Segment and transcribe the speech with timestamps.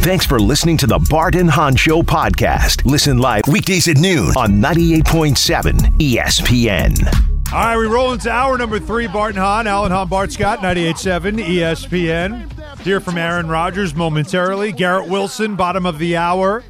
[0.00, 2.86] Thanks for listening to the Bart and Hahn Show podcast.
[2.86, 7.52] Listen live weekdays at noon on 98.7 ESPN.
[7.52, 9.06] All right, we roll into hour number three.
[9.08, 12.80] Bart and Hahn, Alan Hahn, Bart Scott, 98.7 ESPN.
[12.80, 14.72] Hear from Aaron Rodgers momentarily.
[14.72, 16.64] Garrett Wilson, bottom of the hour.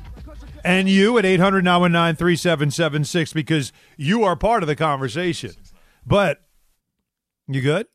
[0.64, 5.52] And you at 800 919 3776 because you are part of the conversation.
[6.04, 6.42] But,
[7.46, 7.86] you good?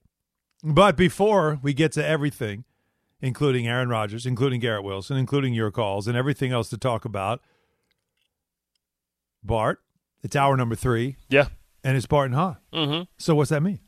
[0.64, 2.64] But before we get to everything,
[3.22, 7.42] including Aaron Rodgers, including Garrett Wilson, including your calls, and everything else to talk about,
[9.44, 9.80] Bart,
[10.24, 11.18] it's hour number three.
[11.30, 11.48] Yeah.
[11.84, 12.58] And it's Bart and Hahn.
[12.74, 13.04] Mm-hmm.
[13.18, 13.80] So what's that mean?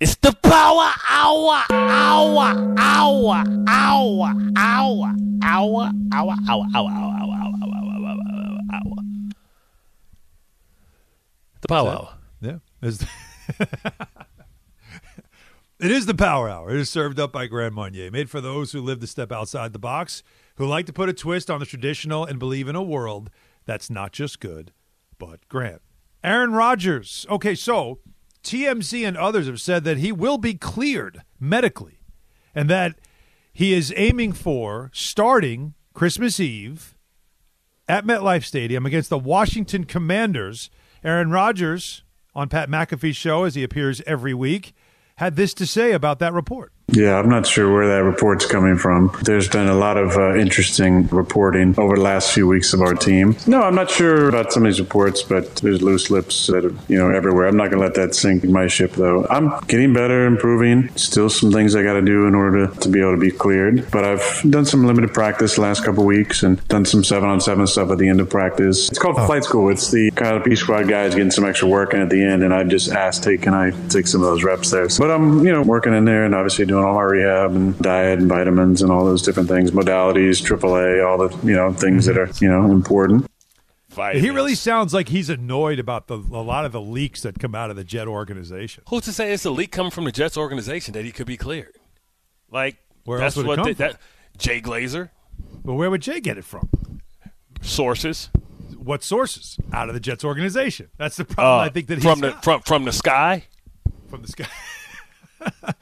[0.00, 6.94] It's the power hour, hour, hour, hour, hour, hour, hour, hour, hour, hour, hour, hour,
[6.94, 8.96] hour, hour, hour.
[11.62, 12.14] The power hour.
[12.40, 13.98] Yeah.
[15.78, 16.70] It's the power hour.
[16.70, 19.74] It is served up by Grand Marnier, made for those who live to step outside
[19.74, 20.22] the box,
[20.54, 23.28] who like to put a twist on the traditional and believe in a world
[23.66, 24.72] that's not just good,
[25.18, 25.80] but grand.
[26.24, 27.26] Aaron Rodgers.
[27.28, 27.98] Okay, so
[28.42, 32.00] TMZ and others have said that he will be cleared medically
[32.54, 32.98] and that
[33.52, 36.96] he is aiming for starting Christmas Eve
[37.86, 40.70] at MetLife Stadium against the Washington Commanders.
[41.04, 42.02] Aaron Rodgers
[42.34, 44.74] on Pat McAfee's show, as he appears every week,
[45.18, 46.72] had this to say about that report.
[46.92, 49.10] Yeah, I'm not sure where that report's coming from.
[49.22, 52.94] There's been a lot of uh, interesting reporting over the last few weeks of our
[52.94, 53.36] team.
[53.46, 56.72] No, I'm not sure about some of these reports, but there's loose lips that are,
[56.88, 57.48] you know, everywhere.
[57.48, 59.26] I'm not going to let that sink my ship, though.
[59.28, 60.88] I'm getting better, improving.
[60.96, 63.32] Still some things I got to do in order to, to be able to be
[63.32, 63.90] cleared.
[63.90, 67.40] But I've done some limited practice the last couple weeks and done some seven on
[67.40, 68.88] seven stuff at the end of practice.
[68.90, 69.70] It's called flight school.
[69.70, 72.44] It's the kind of B squad guys getting some extra work in at the end,
[72.44, 74.86] and I just asked, hey, can I take some of those reps there?
[74.96, 78.18] But I'm, you know, working in there and obviously doing all my rehab and diet
[78.18, 82.16] and vitamins and all those different things, modalities, AAA, all the you know things that
[82.18, 83.26] are you know important.
[84.12, 87.54] He really sounds like he's annoyed about the, a lot of the leaks that come
[87.54, 88.82] out of the Jet organization.
[88.90, 91.38] Who's to say it's a leak coming from the Jets organization that he could be
[91.38, 91.76] cleared?
[92.50, 93.98] Like Where that's else would it what come they, that
[94.36, 95.08] Jay Glazer
[95.64, 96.68] But where would Jay get it from?
[97.62, 98.28] sources
[98.76, 99.56] What sources?
[99.72, 100.88] Out of the Jets organization.
[100.98, 101.60] That's the problem.
[101.60, 103.44] uh, I think that he's from the got from from the sky.
[104.10, 104.46] from the sky.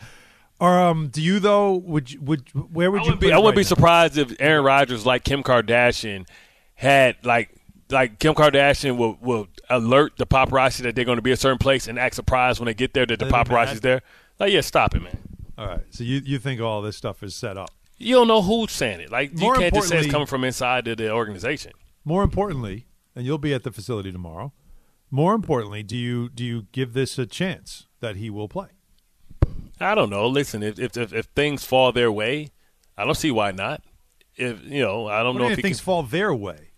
[0.64, 1.74] or um, do you though?
[1.74, 3.16] Would you, would where would I you?
[3.16, 3.68] be, I wouldn't right be now?
[3.68, 6.26] surprised if Aaron Rodgers, like Kim Kardashian,
[6.74, 7.50] had like
[7.90, 11.58] like Kim Kardashian will will alert the paparazzi that they're going to be a certain
[11.58, 14.00] place and act surprised when they get there that the paparazzi's there.
[14.38, 15.18] Like, yeah, stop it, man.
[15.58, 15.84] All right.
[15.90, 17.70] So you you think all this stuff is set up?
[17.98, 19.10] You don't know who's saying it.
[19.10, 21.72] Like, More you can't just say it's coming from inside of the organization.
[22.04, 24.52] More importantly, and you'll be at the facility tomorrow.
[25.10, 28.68] More importantly, do you do you give this a chance that he will play?
[29.80, 30.26] I don't know.
[30.28, 32.50] Listen, if if if, if things fall their way,
[32.96, 33.82] I don't see why not.
[34.36, 36.70] If you know, I don't What know do if things can, fall their way?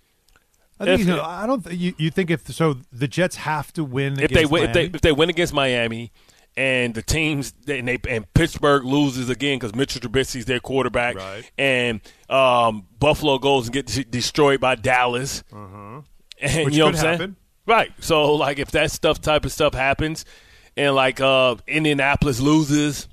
[0.79, 1.65] I think he's gonna, I don't.
[1.65, 4.65] Th- you, you think if so, the Jets have to win if they against win,
[4.65, 6.13] if they if they win against Miami,
[6.55, 11.51] and the teams and they and Pittsburgh loses again because Mitchell Trubisky's their quarterback, Right.
[11.57, 16.03] and um, Buffalo goes and gets destroyed by Dallas, Uh-huh.
[16.43, 17.13] Which you know could what I'm saying?
[17.19, 17.37] happen.
[17.67, 17.93] Right.
[18.01, 20.27] So like if that stuff type of stuff happens,
[20.77, 23.09] and like uh, Indianapolis loses,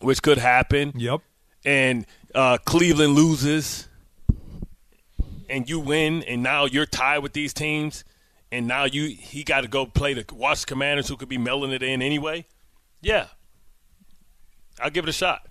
[0.00, 1.20] which could happen, Yep.
[1.64, 3.88] and uh, Cleveland loses,
[5.48, 8.04] and you win, and now you're tied with these teams,
[8.52, 11.72] and now you he got to go play the Washington Commanders, who could be mailing
[11.72, 12.46] it in anyway.
[13.02, 13.26] Yeah,
[14.80, 15.46] I'll give it a shot,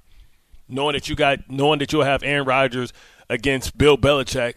[0.67, 2.94] knowing that you got knowing that you'll have Aaron Rodgers
[3.29, 4.55] against Bill Belichick.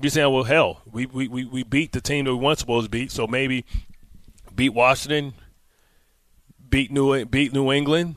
[0.00, 2.86] You're saying, well, hell, we we, we, we beat the team that we weren't supposed
[2.86, 3.64] to beat, so maybe
[4.54, 5.34] beat Washington,
[6.68, 8.16] beat New beat New England.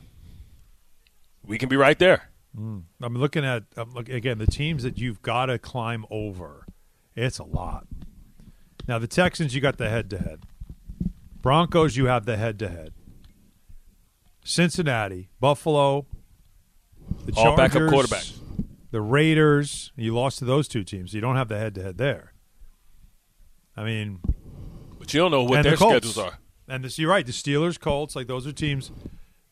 [1.44, 2.30] We can be right there.
[2.58, 2.84] Mm.
[3.00, 6.66] I'm looking at I'm look, again the teams that you've got to climb over.
[7.14, 7.86] It's a lot.
[8.86, 10.44] Now the Texans, you got the head to head.
[11.40, 12.92] Broncos, you have the head to head.
[14.44, 16.06] Cincinnati, Buffalo,
[17.24, 18.40] the All backup Chargers, quarterbacks.
[18.90, 19.92] the Raiders.
[19.96, 21.14] You lost to those two teams.
[21.14, 22.32] You don't have the head to head there.
[23.76, 24.20] I mean,
[24.98, 26.38] But you don't know what their the schedules are.
[26.68, 27.26] And this, you're right.
[27.26, 28.90] The Steelers, Colts, like those are teams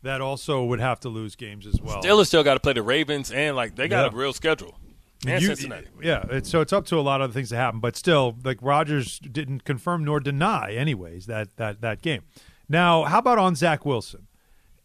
[0.03, 2.03] that also would have to lose games as well.
[2.03, 4.17] Steelers still got to play the Ravens, and like they got Yeah.
[4.17, 4.79] a real schedule.
[5.27, 5.89] And You- Cincinnati.
[6.03, 8.57] Yeah, it's, so it's up to a lot of things to happen, but still, like
[8.63, 12.23] Rodgers didn't confirm nor deny, anyways, that that that game.
[12.69, 14.29] Now, how about on Zach Wilson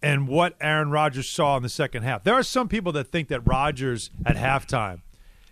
[0.01, 2.23] and what Aaron Rodgers saw in the second half?
[2.25, 5.01] There are some people that think that Rodgers at halftime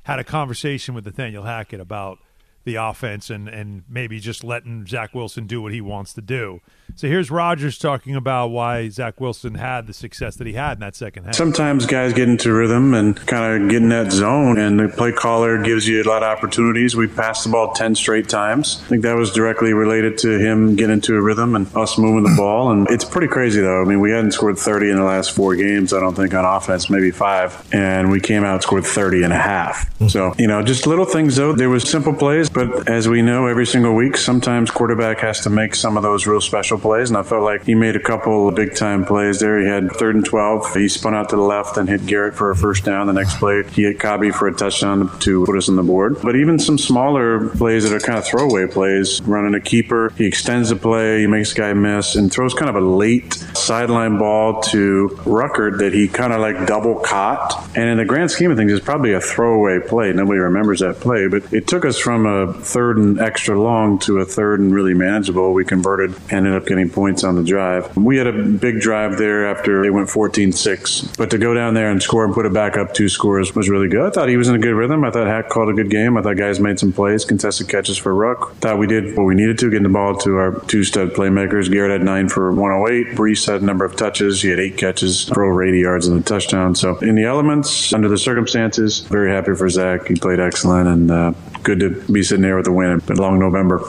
[0.04, 2.18] had a conversation with Nathaniel Hackett about
[2.64, 6.62] the offense and and maybe just letting Zach Wilson do what he wants to do.
[6.96, 10.80] So here's Rodgers talking about why Zach Wilson had the success that he had in
[10.82, 11.36] that second half.
[11.36, 15.12] Sometimes guys get into rhythm and kind of get in that zone, and the play
[15.12, 16.96] caller gives you a lot of opportunities.
[16.96, 18.80] We passed the ball 10 straight times.
[18.86, 22.24] I think that was directly related to him getting into a rhythm and us moving
[22.24, 22.72] the ball.
[22.72, 23.82] And it's pretty crazy, though.
[23.82, 26.46] I mean, we hadn't scored 30 in the last four games, I don't think, on
[26.46, 27.68] offense, maybe five.
[27.74, 29.90] And we came out scored 30 and a half.
[30.10, 31.54] So, you know, just little things, though.
[31.54, 35.50] There was simple plays, but as we know, every single week, sometimes quarterback has to
[35.50, 37.10] make some of those real special plays.
[37.10, 39.60] And I felt like he made a couple of big time plays there.
[39.60, 40.76] He had third and 12.
[40.76, 43.08] He spun out to the left and hit Garrett for a first down.
[43.08, 46.22] The next play, he hit Cobby for a touchdown to put us on the board.
[46.22, 50.26] But even some smaller plays that are kind of throwaway plays, running a keeper, he
[50.26, 54.62] extends the play, he makes guy miss, and throws kind of a late sideline ball
[54.62, 57.70] to Ruckert that he kind of like double caught.
[57.76, 60.14] And in the grand scheme of things, it's probably a throwaway play.
[60.14, 64.20] Nobody remembers that play, but it took us from a third and extra long to
[64.20, 65.54] a third and really manageable.
[65.54, 67.96] We converted, ended up getting points on the drive.
[67.96, 71.02] We had a big drive there after they went 14 6.
[71.18, 73.70] But to go down there and score and put it back up two scores was
[73.70, 74.06] really good.
[74.06, 75.04] I thought he was in a good rhythm.
[75.04, 76.18] I thought Hack called a good game.
[76.18, 78.56] I thought guys made some plays, contested catches for Ruck.
[78.56, 81.72] Thought we did what we needed to, getting the ball to our two stud playmakers.
[81.72, 83.16] Garrett had nine for 108.
[83.16, 84.42] Breece had a number of touches.
[84.42, 86.76] He had eight catches for over 80 yards and a touchdown.
[86.76, 90.08] So, in the elements, under the circumstances, very happy for Zach.
[90.08, 93.38] He played excellent and uh, good to be sitting there with the win in long
[93.38, 93.88] November.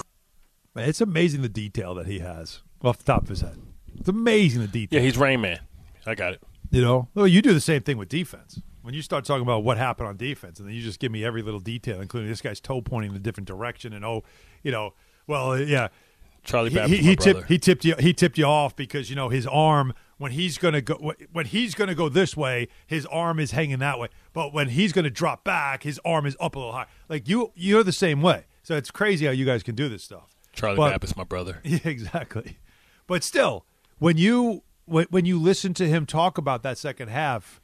[0.74, 3.56] Man, it's amazing the detail that he has off the top of his head.
[3.98, 4.98] It's amazing the detail.
[4.98, 5.60] Yeah, he's Rain Man.
[6.04, 6.42] I got it.
[6.70, 8.60] You know, well, you do the same thing with defense.
[8.82, 11.24] When you start talking about what happened on defense, and then you just give me
[11.24, 14.24] every little detail, including this guy's toe pointing in a different direction, and oh,
[14.62, 14.92] you know,
[15.26, 15.88] well, yeah,
[16.42, 19.30] Charlie he, he, he tipped he tipped you he tipped you off because you know
[19.30, 19.94] his arm
[20.24, 23.98] when he's gonna go when he's gonna go this way, his arm is hanging that
[23.98, 26.86] way, but when he's gonna drop back, his arm is up a little high.
[27.10, 28.46] Like you, you're the same way.
[28.62, 30.34] So it's crazy how you guys can do this stuff.
[30.54, 31.60] Charlie But- Baptist, my brother.
[31.64, 32.56] Yeah, exactly.
[33.06, 33.66] But still,
[33.98, 37.60] when you when, when you listen to him talk about that second half,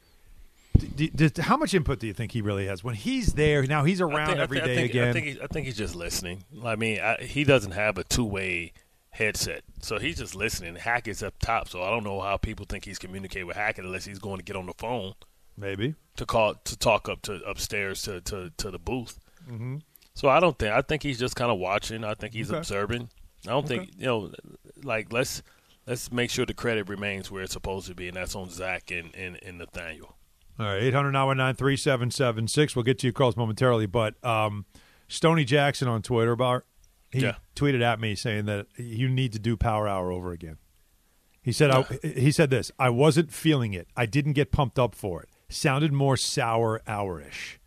[0.78, 3.62] d d d- how much input do you think he really has when he's there?
[3.62, 5.08] Now he's around think- every think- day I think, again.
[5.08, 6.44] I think, he, I think he's just listening.
[6.62, 8.72] I mean, I, he doesn't have a two way
[9.10, 10.76] headset, so he's just listening.
[10.76, 14.04] Hackett's up top, so I don't know how people think he's communicating with Hackett unless
[14.04, 15.14] he's going to get on the phone
[15.56, 15.94] Maybe.
[16.16, 19.18] to call to talk up to upstairs to to, to the booth.
[19.50, 19.76] Mm-hmm.
[20.14, 22.04] So I don't think I think he's just kind of watching.
[22.04, 22.58] I think he's Okay.
[22.58, 23.08] observing.
[23.46, 24.32] I don't think you know,
[24.82, 25.42] like let's
[25.86, 28.90] let's make sure the credit remains where it's supposed to be, and that's on Zach
[28.90, 30.16] and and, and Nathaniel.
[30.58, 32.76] All right, 800 919 3776.
[32.76, 33.86] We'll get to your calls momentarily.
[33.86, 34.66] But um,
[35.08, 36.66] Stony Jackson on Twitter, Bart,
[37.10, 37.36] he Yeah.
[37.56, 40.58] tweeted at me saying that you need to do Power Hour over again.
[41.42, 43.88] He said, I, he said this I wasn't feeling it.
[43.96, 45.28] I didn't get pumped up for it.
[45.48, 47.58] Sounded more sour hour-ish.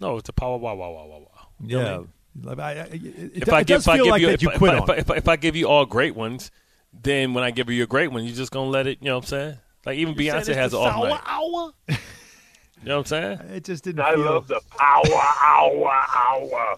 [0.00, 1.48] No, it's a power wow wow wow wow wow.
[1.62, 2.02] You know what I Yeah.
[2.42, 4.28] Like, I- I- it, it, if I give, does if I feel give like you,
[4.28, 6.50] if, you quit if, I, if, if I give you all great ones,
[6.92, 8.98] then when I give you a great one, you're just gonna let it.
[9.00, 9.58] You know what I'm saying?
[9.86, 11.20] Like even Beyonce has an off night.
[11.24, 11.72] hour.
[12.82, 13.38] You know what I'm saying?
[13.56, 15.02] It just didn't I feel, love the power
[15.42, 16.76] hour hour.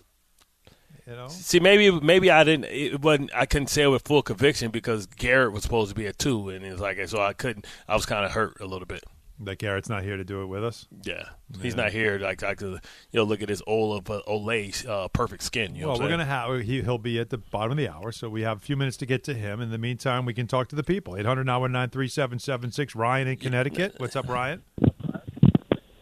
[1.09, 1.29] You know.
[1.29, 2.67] See, maybe maybe I didn't.
[2.67, 3.31] It wasn't.
[3.35, 6.51] I couldn't say it with full conviction because Garrett was supposed to be a two,
[6.51, 7.67] and it's like so I couldn't.
[7.89, 9.03] I was kind of hurt a little bit.
[9.41, 10.89] That Garrett's not here to do it with us.
[11.05, 11.29] Yeah,
[11.63, 12.19] he's not here.
[12.19, 12.73] Like I could,
[13.13, 15.77] you know, look at his Ola uh, Olay uh, perfect skin.
[15.77, 17.79] You know well, what we're I'm gonna have he, he'll be at the bottom of
[17.79, 19.61] the hour, so we have a few minutes to get to him.
[19.61, 21.17] In the meantime, we can talk to the people.
[21.17, 23.95] 800 3776 Ryan in Connecticut.
[23.99, 24.63] What's up, Ryan?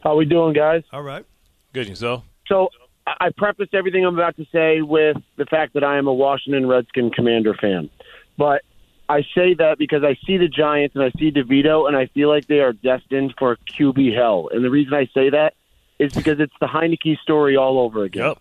[0.03, 0.83] How we doing, guys?
[0.93, 1.27] All right.
[1.75, 2.25] Good, yourself.
[2.47, 2.71] So
[3.07, 6.67] I prefaced everything I'm about to say with the fact that I am a Washington
[6.67, 7.89] Redskin Commander fan,
[8.37, 8.63] but
[9.09, 12.29] I say that because I see the Giants and I see DeVito, and I feel
[12.29, 14.49] like they are destined for QB hell.
[14.53, 15.55] And the reason I say that
[15.99, 18.27] is because it's the Heinicke story all over again.
[18.27, 18.39] Yep.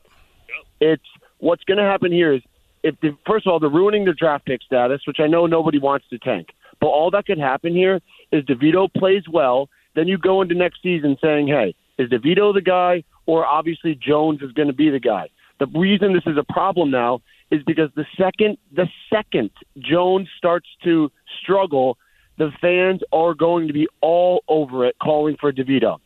[0.81, 1.05] it's
[1.37, 2.41] what's going to happen here is
[2.83, 5.79] if the, first of all they're ruining their draft pick status, which I know nobody
[5.79, 6.49] wants to tank.
[6.79, 10.81] But all that could happen here is DeVito plays well, then you go into next
[10.81, 14.99] season saying, "Hey, is DeVito the guy, or obviously Jones is going to be the
[14.99, 17.21] guy?" The reason this is a problem now
[17.51, 21.11] is because the second the second Jones starts to
[21.41, 21.97] struggle,
[22.37, 25.99] the fans are going to be all over it, calling for DeVito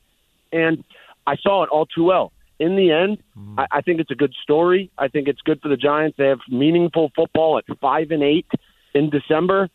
[0.51, 0.83] and
[1.27, 2.31] I saw it all too well.
[2.59, 3.55] In the end, mm.
[3.57, 4.91] I, I think it's a good story.
[4.97, 6.17] I think it's good for the Giants.
[6.17, 8.47] They have meaningful football at five and eight
[8.93, 9.69] in December,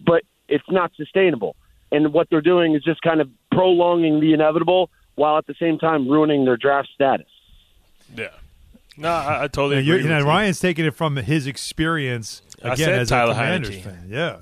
[0.00, 1.56] but it's not sustainable.
[1.92, 5.78] And what they're doing is just kind of prolonging the inevitable while at the same
[5.78, 7.26] time ruining their draft status.
[8.16, 8.28] Yeah.
[8.96, 9.86] No, I, I totally Yeah, agree.
[9.88, 10.24] you're, with you know.
[10.24, 13.82] Ryan's taking it from his experience I again said as Tyler a Commanders Heinicke.
[13.82, 14.06] fan.
[14.08, 14.36] Yeah,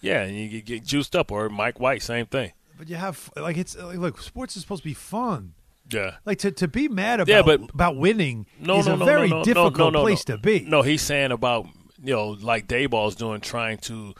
[0.00, 2.52] Yeah, and you get- get juiced up, or Mike White, same thing.
[2.78, 5.52] but you have like it's like look, sports is supposed to be fun.
[5.92, 6.16] Yeah.
[6.24, 9.04] Like to, to be mad about Yeah, but- about winning No, is no, a no,
[9.04, 10.36] very no, no, difficult no, no, place no.
[10.36, 10.60] to be.
[10.60, 11.66] No, he's saying about
[12.02, 14.14] you know like Daboll's doing, trying to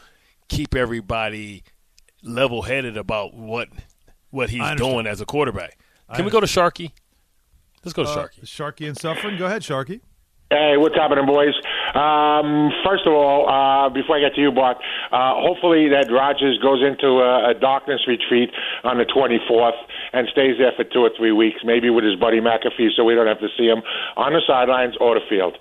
[0.47, 1.63] keep everybody
[2.23, 3.69] level headed about what
[4.29, 5.77] what he's doing as a quarterback.
[6.11, 6.91] I Can we go to Sharky?
[7.83, 8.41] Let's go to Uh, Sharky.
[8.43, 9.37] Sharky and suffering.
[9.37, 10.01] Go ahead, Sharky.
[10.51, 11.55] Hey, what's happening, boys?
[11.95, 14.75] Um, first of all, uh, before I get to you, Bart,
[15.11, 18.49] uh, hopefully that Rodgers goes into a, a darkness retreat
[18.83, 19.79] on the 24th
[20.13, 23.15] and stays there for two or three weeks, maybe with his buddy McAfee, so we
[23.15, 23.81] don't have to see him
[24.17, 25.57] on the sidelines or the field.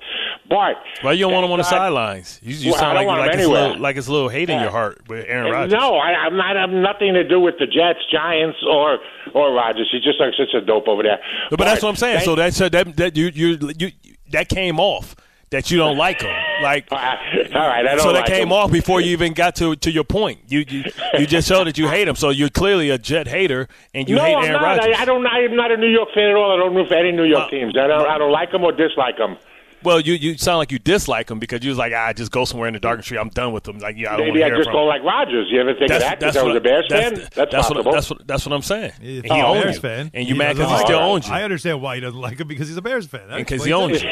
[0.48, 2.40] Bart, Why you don't want him on the sidelines?
[2.42, 4.58] You, you Well, sound like like it's, a little, like it's a little hate in
[4.60, 5.72] your uh, heart with Aaron uh, Rodgers.
[5.78, 6.56] No, I, I'm not.
[6.56, 8.98] I have nothing to do with the Jets, Giants, or
[9.34, 9.88] or Rodgers.
[9.92, 11.18] He's just like such a dope over there.
[11.50, 12.16] but, but that's what I'm saying.
[12.18, 13.92] thank- So that's that that you you you
[14.32, 15.14] that came off
[15.50, 16.34] that you don't like him.
[16.62, 18.52] Like all right, I don't so that like came him.
[18.52, 20.40] off before you even got to to your point.
[20.48, 20.84] You you,
[21.18, 22.16] you just showed that you hate him.
[22.16, 24.78] So you're clearly a Jet hater and you no, hate I'm Aaron not.
[24.78, 24.96] Rodgers.
[24.98, 25.26] I, I don't.
[25.26, 26.52] I'm not a New York fan at all.
[26.52, 27.76] I don't root for any New York Uh, teams.
[27.76, 28.06] I don't.
[28.08, 29.36] I don't like them or dislike them.
[29.82, 32.44] well, you you sound like you dislike him because you was like, ah, just go
[32.44, 33.18] somewhere in the dark street.
[33.18, 33.78] I'm done with him.
[33.78, 35.48] Like, yeah, I don't Maybe want I just from don't like Rodgers.
[35.50, 36.18] You ever think of that?
[36.20, 37.14] Because I was a Bears that's, fan.
[37.14, 37.84] That's, That's, possible.
[37.84, 38.92] what that's what that's what I'm saying.
[39.00, 40.98] If he he's a owns Bears you, fan, and you he mad because he still
[40.98, 41.04] him.
[41.06, 41.32] owns you.
[41.32, 43.26] I understand why he doesn't like him because he's a Bears fan.
[43.28, 44.04] That because he owns it.
[44.04, 44.10] you.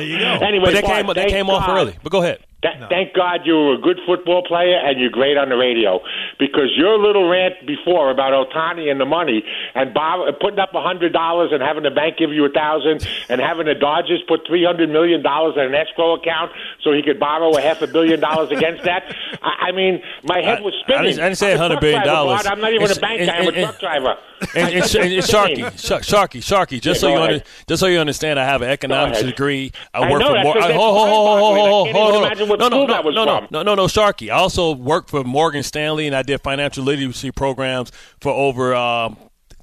[0.00, 0.46] There you go.
[0.46, 1.96] anyway, But that came that came off God- early.
[2.02, 2.38] But go ahead.
[2.62, 5.98] Th- Thank God you were a good football player and you're great on the radio
[6.38, 9.42] because your little rant before about Ohtani and the money
[9.74, 12.50] and Bob uh, putting up a hundred dollars and having the bank give you a
[12.50, 16.52] thousand and having the Dodgers put three hundred million dollars in an escrow account
[16.82, 19.04] so he could borrow a half a billion dollars against that.
[19.42, 21.04] I, I mean, my head was I spinning.
[21.12, 22.44] didn't- I didn't say a 100 truck billion dollars.
[22.44, 23.36] I'm not even It's- a bank guy.
[23.38, 24.16] I'm a truck driver.
[24.54, 26.80] And, and, and, and Sharky, Sharky, Sharky.
[26.80, 29.70] Just Yeah, so you under, just so you understand, I have an economics degree.
[29.92, 30.58] I I work know, for more.
[30.58, 31.60] I- Hold, hold, hold, hold, way.
[31.60, 32.24] I hold, can't hold, even hold.
[32.26, 33.48] imagine what No, no, school no, that was no, no, from.
[33.50, 34.28] no, no, no, Sharky.
[34.28, 37.90] I also worked for Morgan Stanley, and I did financial literacy programs
[38.20, 38.74] for over.
[38.74, 39.16] Um,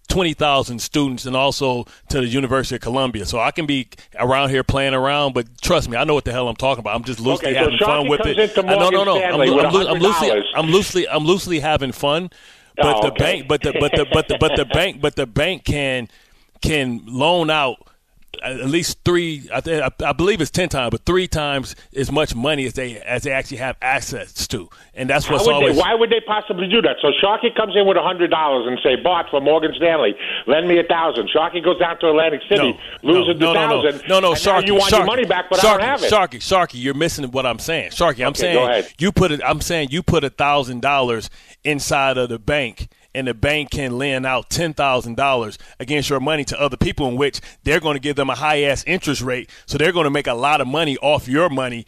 [0.10, 3.26] 20,000 students and also to the University of Columbia.
[3.26, 6.32] So I can be around here playing around, but trust me, I know what the
[6.32, 6.96] hell I'm talking about.
[6.96, 8.58] I'm just loosely Okay, so having fun with it.
[8.58, 9.22] Uh, no, no, no.
[9.22, 12.30] I'm, I'm, loo- I'm loosely I'm loosely I'm loosely having fun.
[12.78, 13.18] But Oh, the okay.
[13.24, 16.08] bank but the but the but the but the bank but the bank can
[16.62, 17.87] can loan out
[18.44, 19.50] at least three.
[19.54, 22.98] I, th- I believe it's ten times, but three times as much money as they
[23.02, 25.76] as they actually have access to, and that's what's always.
[25.76, 26.98] they, why would they possibly do that?
[27.02, 30.16] So Sharky comes in with a hundred dollars and say, "Bart from Morgan Stanley,
[30.48, 31.30] lend me a thousand.
[31.36, 34.08] Sharky goes down to Atlantic City, loses no, the no, no, thousand.
[34.08, 35.82] no, no, and now Sharky, you want Sharky, your money back, but Sharky, I don't
[35.82, 36.12] have it.
[36.12, 37.92] Sharky, Sharky, you're missing what I'm saying.
[37.92, 39.42] Sharky, I'm Okay, saying you put it.
[39.46, 41.30] I'm saying you put a thousand dollars
[41.64, 46.20] inside of the bank, and the bank can lend out ten thousand dollars against your
[46.20, 49.22] money to other people, in which they're going to give them a high ass interest
[49.22, 51.86] rate, so they're going to make a lot of money off your money,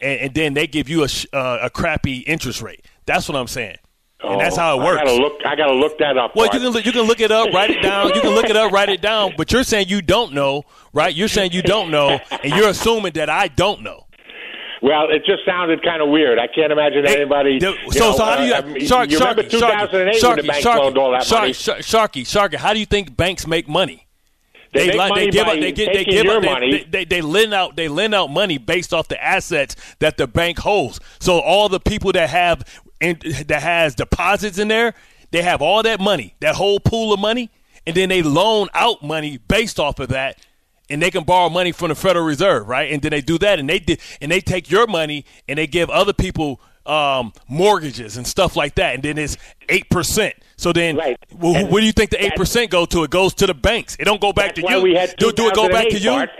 [0.00, 2.84] and, and then they give you a uh, a crappy interest rate.
[3.06, 3.76] That's what I'm saying,
[4.22, 5.00] and that's how it Oh, works.
[5.00, 5.32] I gotta look.
[5.46, 6.36] I gotta look that up.
[6.36, 8.08] Well, you can look- you can look it up, write it down.
[8.14, 9.34] You can look it up, write it down.
[9.36, 11.14] But you're saying you don't know, right?
[11.14, 14.06] You're saying you don't know, and you're assuming that I don't know.
[14.82, 16.38] Well, it just sounded kind of weird.
[16.40, 17.60] I can't imagine anybody.
[17.60, 20.26] the- so, know, so how do you, uh, mean, Shark, you remember Sharky, 2008 Sharky,
[20.28, 21.52] when the bank Sharky, loaned all that Sharky, money?
[21.82, 24.06] Sharky, Sharky, how do you think banks make money?
[24.72, 26.72] They make like- money give by out, they get, they give out, they- money.
[26.72, 30.26] They, they, they lend out, they lend out money based off the assets that the
[30.26, 30.98] bank holds.
[31.20, 32.64] So all the people that have,
[33.00, 34.94] in, that has deposits in there,
[35.30, 37.50] they have all that money, that whole pool of money,
[37.86, 40.38] and then they loan out money based off of that,
[40.92, 42.92] and they can borrow money from the Federal Reserve, right?
[42.92, 45.66] And then they do that, and they did, and they take your money and they
[45.66, 49.36] give other people um, mortgages and stuff like that, and then it's
[49.68, 50.34] eight percent.
[50.56, 51.18] So then, Right.
[51.30, 53.04] And where do you think the eight percent go to?
[53.04, 53.96] It goes to the banks.
[53.98, 55.06] It don't go back to you.
[55.18, 56.10] do, do it go back to you?
[56.10, 56.30] Bart.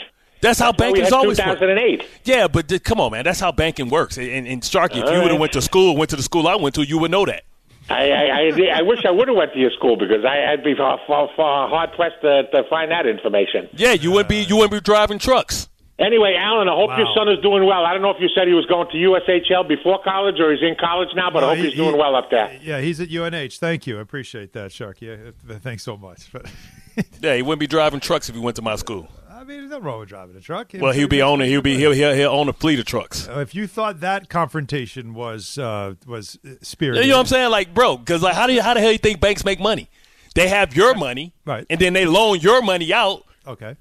[0.40, 1.61] That's how That's why we banking had always works.
[1.61, 2.04] 2008.
[2.25, 3.25] Yeah, but th- come on, man.
[3.25, 4.18] That's how banking works.
[4.18, 5.40] And, and Starkey, if you would have right.
[5.40, 7.44] went to school, went to the school I went to, you would know that.
[7.92, 10.64] I, I, I, I wish I would have went to your school because I, I'd
[10.64, 13.68] be far, far, far hard pressed to, to find that information.
[13.72, 15.68] Yeah, you wouldn't be you wouldn't be driving trucks.
[15.99, 17.84] Anyway, Alan, I hope your son is doing well.
[17.84, 20.62] I don't know if you said he was going to USHL before college or he's
[20.62, 22.58] in college now, but I hope he- he's doing he- well up there.
[22.61, 23.58] Yeah, he's at UNH.
[23.61, 23.99] Thank you.
[23.99, 25.02] I appreciate that, Sharky.
[25.46, 26.32] Yeah, thanks so much.
[26.32, 26.46] But
[27.20, 29.08] Yeah, he wouldn't be driving trucks if he went to my school.
[29.52, 30.71] Mean, there's nothing wrong with driving a truck.
[30.75, 33.28] Well, he'll be owning he'll be he'll he'll, he'll own a fleet of trucks.
[33.28, 37.50] Uh, If you thought that confrontation was uh, was uh, You know what I'm saying?
[37.50, 39.61] Like, bro, because like, how do you how the hell do you think banks make
[39.61, 39.88] money?
[40.35, 41.66] They have your money, Right.
[41.68, 43.76] And then they loan your money out, Okay.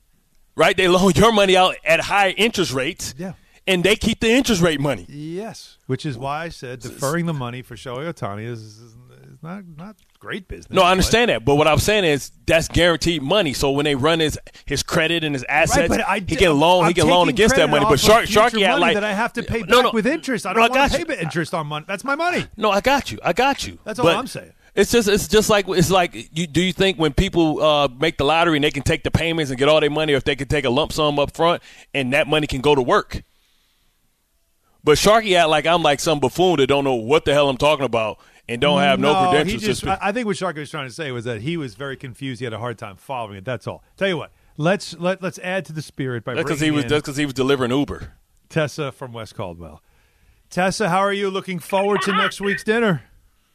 [0.57, 0.75] right?
[0.75, 3.33] They loan your money out at high interest rates, Yeah.
[3.65, 5.05] and they keep the interest rate money.
[5.07, 9.41] Yes, which is why I said deferring the money for Shohei Ohtani is, is, is
[9.41, 10.69] not not great business.
[10.69, 13.53] No, I but- understand that, but what I'm saying is that's guaranteed money.
[13.53, 16.57] So when they run his his credit and his assets, Right, but I, he can
[16.57, 17.85] loan I'm he can loan against that money.
[17.89, 19.91] But Shark Sharky had like that I have to pay back no, no.
[19.91, 20.45] with interest.
[20.45, 21.19] I don't I want to pay you.
[21.19, 21.85] interest on money.
[21.87, 22.45] That's my money.
[22.55, 23.19] No, I got you.
[23.23, 23.79] I got you.
[23.83, 24.53] That's all But I'm saying.
[24.75, 28.17] It's just it's just like it's like you do you think when people uh, make
[28.17, 30.23] the lottery and they can take the payments and get all their money, or if
[30.23, 31.61] they can take a lump sum up front
[31.93, 33.23] and that money can go to work.
[34.83, 37.57] But Sharky act like I'm like some buffoon that don't know what the hell I'm
[37.57, 38.19] talking about
[38.51, 39.63] and don't have no, he credentials.
[39.63, 40.09] just, to I.
[40.09, 42.39] I think what Sharky was trying to say was that he was very confused.
[42.39, 43.45] He had a hard time following it.
[43.45, 43.83] That's all.
[43.97, 46.89] Tell you what, let's let let's add to the spirit by because he was in
[46.89, 48.13] that's because he was delivering Uber.
[48.49, 49.81] Tessa from West Caldwell.
[50.49, 53.03] Tessa, how are you looking forward to next week's dinner?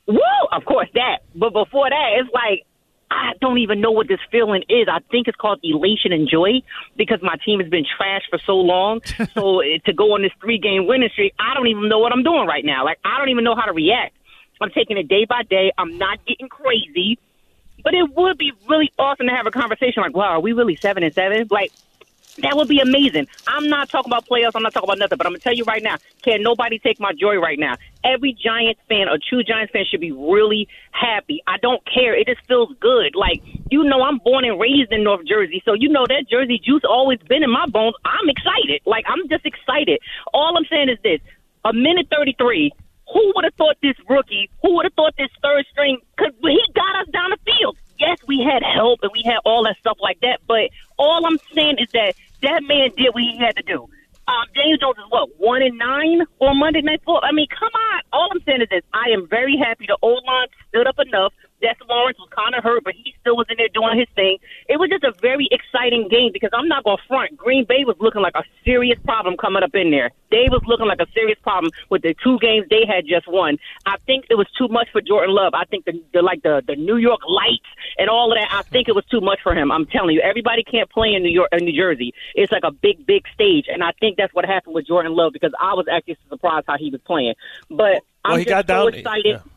[0.07, 0.17] Woo!
[0.53, 1.19] Of course that.
[1.35, 2.65] But before that, it's like
[3.11, 4.89] I don't even know what this feeling is.
[4.91, 6.63] I think it's called elation and joy
[6.97, 9.01] because my team has been trashed for so long.
[9.35, 12.13] so eh, to go on this three game winning streak, I don't even know what
[12.13, 12.85] I'm doing right now.
[12.85, 14.16] Like I don't even know how to react.
[14.61, 15.73] I'm taking it day by day.
[15.77, 17.19] I'm not getting crazy.
[17.85, 20.79] But it would be really awesome to have a conversation like, wow, are we really
[20.81, 21.47] seven and seven?
[21.51, 21.73] Like
[22.43, 23.27] that would be amazing.
[23.47, 24.53] I'm not talking about playoffs.
[24.55, 25.17] I'm not talking about nothing.
[25.17, 27.77] But I'm gonna tell you right now, can nobody take my joy right now?
[28.05, 31.43] Every Giants fan, a true Giants fan, should be really happy.
[31.47, 32.19] I don't care.
[32.19, 33.15] It just feels good.
[33.15, 36.61] Like you know, I'm born and raised in North Jersey, so you know that Jersey
[36.63, 37.95] juice always been in my bones.
[38.05, 38.83] I'm excited.
[38.85, 40.01] Like I'm just excited.
[40.35, 41.21] All I'm saying is this:
[41.65, 42.73] a minute 33.
[43.13, 44.51] Who would have thought this rookie?
[44.63, 45.99] Who would have thought this third string?
[46.17, 47.77] Because he got us down the field.
[47.99, 50.41] Yes, we had help and we had all that stuff like that.
[50.47, 53.89] But all I'm saying is that that man did what he had to do.
[54.29, 57.21] Um, Daniel Jones is what one and nine on Monday Night Football.
[57.23, 58.03] I mean, come on.
[58.13, 61.33] All I'm saying is this: I am very happy the O line stood up enough.
[61.61, 64.39] Dex Lawrence was kind of hurt, but he still was in there doing his thing.
[64.69, 67.37] It was just a very exciting game because I'm not going to front.
[67.37, 70.11] Green Bay was looking like a serious problem coming up in there.
[70.31, 73.59] They was looking like a serious problem with the two games they had just won.
[73.87, 75.55] I think it was too much for Jordan Love.
[75.55, 78.49] I think the, the like the the New York Lights and all of that.
[78.53, 79.71] I think it was too much for him.
[79.71, 82.13] I'm telling you, everybody can't play in New York, in New Jersey.
[82.35, 85.33] It's like a big, big stage, and I think that's what happened with Jordan Love
[85.33, 87.35] because I was actually surprised how he was playing.
[87.71, 88.99] But I'm he just got so down.
[88.99, 89.27] excited.
[89.27, 89.56] yeah.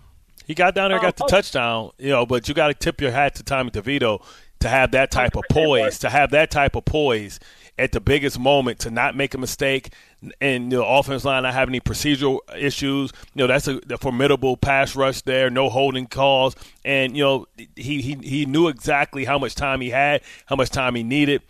[0.49, 2.25] He got down there, got the Oh, touchdown, you know.
[2.25, 4.19] But you got to tip your hat to Tommy DeVito
[4.61, 7.39] to have that type of poise, to have that type of poise
[7.77, 9.93] at the biggest moment, to not make a mistake,
[10.41, 13.13] and the offense line not have any procedural issues.
[13.35, 17.45] You know, that's a, a formidable pass rush there, no holding calls, and you know
[17.75, 21.43] he he he knew exactly how much time he had, how much time he needed.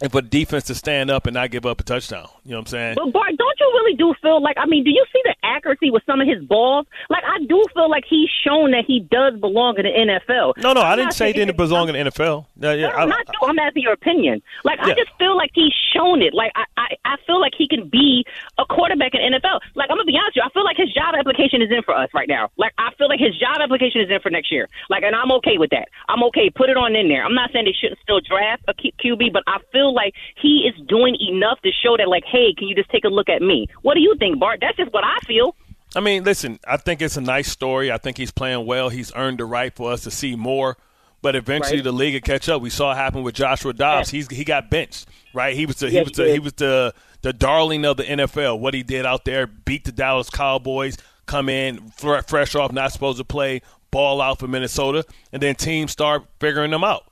[0.00, 2.58] And for the defense to stand up and not give up a touchdown, you know
[2.58, 2.94] what I'm saying?
[2.94, 5.90] But Bart, don't you really do feel like I mean, do you see the accuracy
[5.90, 6.86] with some of his balls?
[7.10, 10.54] Like I do feel like he's shown that he does belong in the NFL.
[10.58, 12.46] No, no, I I'm didn't say he didn't belong in the NFL.
[12.56, 13.48] No, yeah, No, I- not you.
[13.48, 14.40] I'm asking your opinion.
[14.64, 16.32] Like I just feel like he's shown it.
[16.32, 18.24] Like I, I, I feel like he can be
[18.58, 19.58] a quarterback in NFL.
[19.74, 21.82] Like I'm gonna be honest with you, I feel like his job application is in
[21.82, 22.50] for us right now.
[22.56, 24.68] Like I feel like his job application is in for next year.
[24.90, 25.88] Like, and I'm okay with that.
[26.08, 26.50] I'm okay.
[26.50, 27.24] Put it on in there.
[27.24, 30.74] I'm not saying they shouldn't still draft a QB, but I feel like he is
[30.86, 33.66] doing enough to show that, like, hey, can you just take a look at me?
[33.82, 34.58] What do you think, Bart?
[34.60, 35.54] That's just what I feel.
[35.96, 37.90] I mean, listen, I think it's a nice story.
[37.90, 38.88] I think he's playing well.
[38.90, 40.76] He's earned the right for us to see more.
[41.20, 41.84] But eventually, Right.
[41.84, 42.62] the league will catch up.
[42.62, 44.08] We saw it happen with Joshua Dobbs.
[44.10, 45.56] He's he got benched, right?
[45.56, 48.60] He was the he Yes, was the, he was the the darling of the NFL.
[48.60, 50.96] What he did out there, beat the Dallas Cowboys,
[51.26, 55.90] come in fresh off, not supposed to play, ball out for Minnesota, and then teams
[55.90, 57.04] start figuring them out.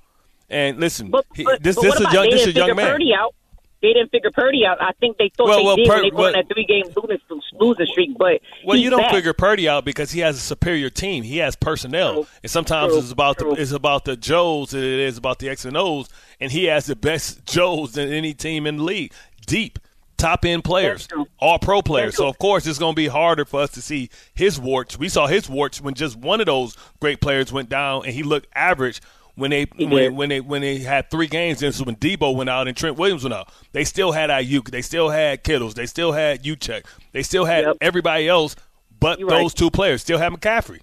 [0.49, 2.91] And listen, But, he- this but this a young they this a young figure man.
[2.93, 3.35] Purdy out?
[3.83, 4.81] They didn't figure Purdy out.
[4.81, 6.65] I think they thought Well, they well, did Pur- when they went on that three
[6.65, 7.19] game losing,
[7.61, 8.17] losing streak.
[8.17, 9.13] But Well, you don't back.
[9.13, 11.23] figure Purdy out because he has a superior team.
[11.25, 12.27] He has personnel, True.
[12.43, 13.01] and sometimes True.
[13.01, 13.55] it's about True.
[13.55, 16.09] the it's about the Joes than it is about the X and O's.
[16.41, 19.13] And he has the best Joes than any team in the league.
[19.47, 19.79] Deep,
[20.17, 21.07] top end players,
[21.39, 22.17] all pro players.
[22.17, 24.99] So of course it's going to be harder for us to see his warts.
[24.99, 28.23] We saw his warts when just one of those great players went down, and he
[28.23, 29.03] looked average.
[29.37, 32.49] When they when, when they when they had three games, this is when Deebo went
[32.49, 33.51] out and Trent Williams went out.
[33.73, 37.65] They still had Aiyuk, they still had Kittles, they still had Juszczyk, they still had
[37.67, 37.77] Yep.
[37.83, 38.57] everybody else,
[38.99, 39.43] but You're right.
[39.43, 40.81] those two players still have McCaffrey.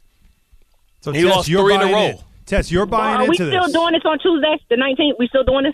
[1.02, 2.06] So He Tess, lost you're three in a buying row.
[2.10, 2.18] in.
[2.46, 3.72] Tess, you're buying Are we still this.
[3.74, 5.18] doing this on Tuesday, the 19th?
[5.18, 5.74] We still doing this?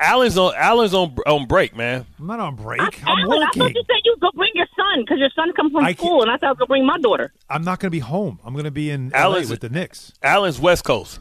[0.00, 2.06] Alan's on Alan's on on break, man.
[2.18, 2.80] I'm not on break.
[2.80, 3.76] I, I'm Alan, I thought working.
[3.76, 6.30] you said you go bring your son because your son comes from I school, and
[6.30, 7.32] I thought I was going to bring my daughter.
[7.48, 8.38] I'm not going to be home.
[8.44, 10.12] I'm going to be in Alan's- LA with the Knicks.
[10.22, 11.20] Alan's West Coast.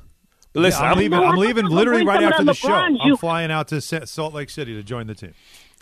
[0.53, 1.19] But listen, Yeah, I'm, I'm, leaving.
[1.19, 2.69] No, I I'm leaving literally right after that the show.
[2.69, 5.33] LeBron I'm flying out to Salt Lake City to join the team.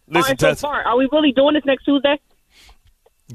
[0.07, 2.19] Listen, right, so far, are we really doing this next Tuesday?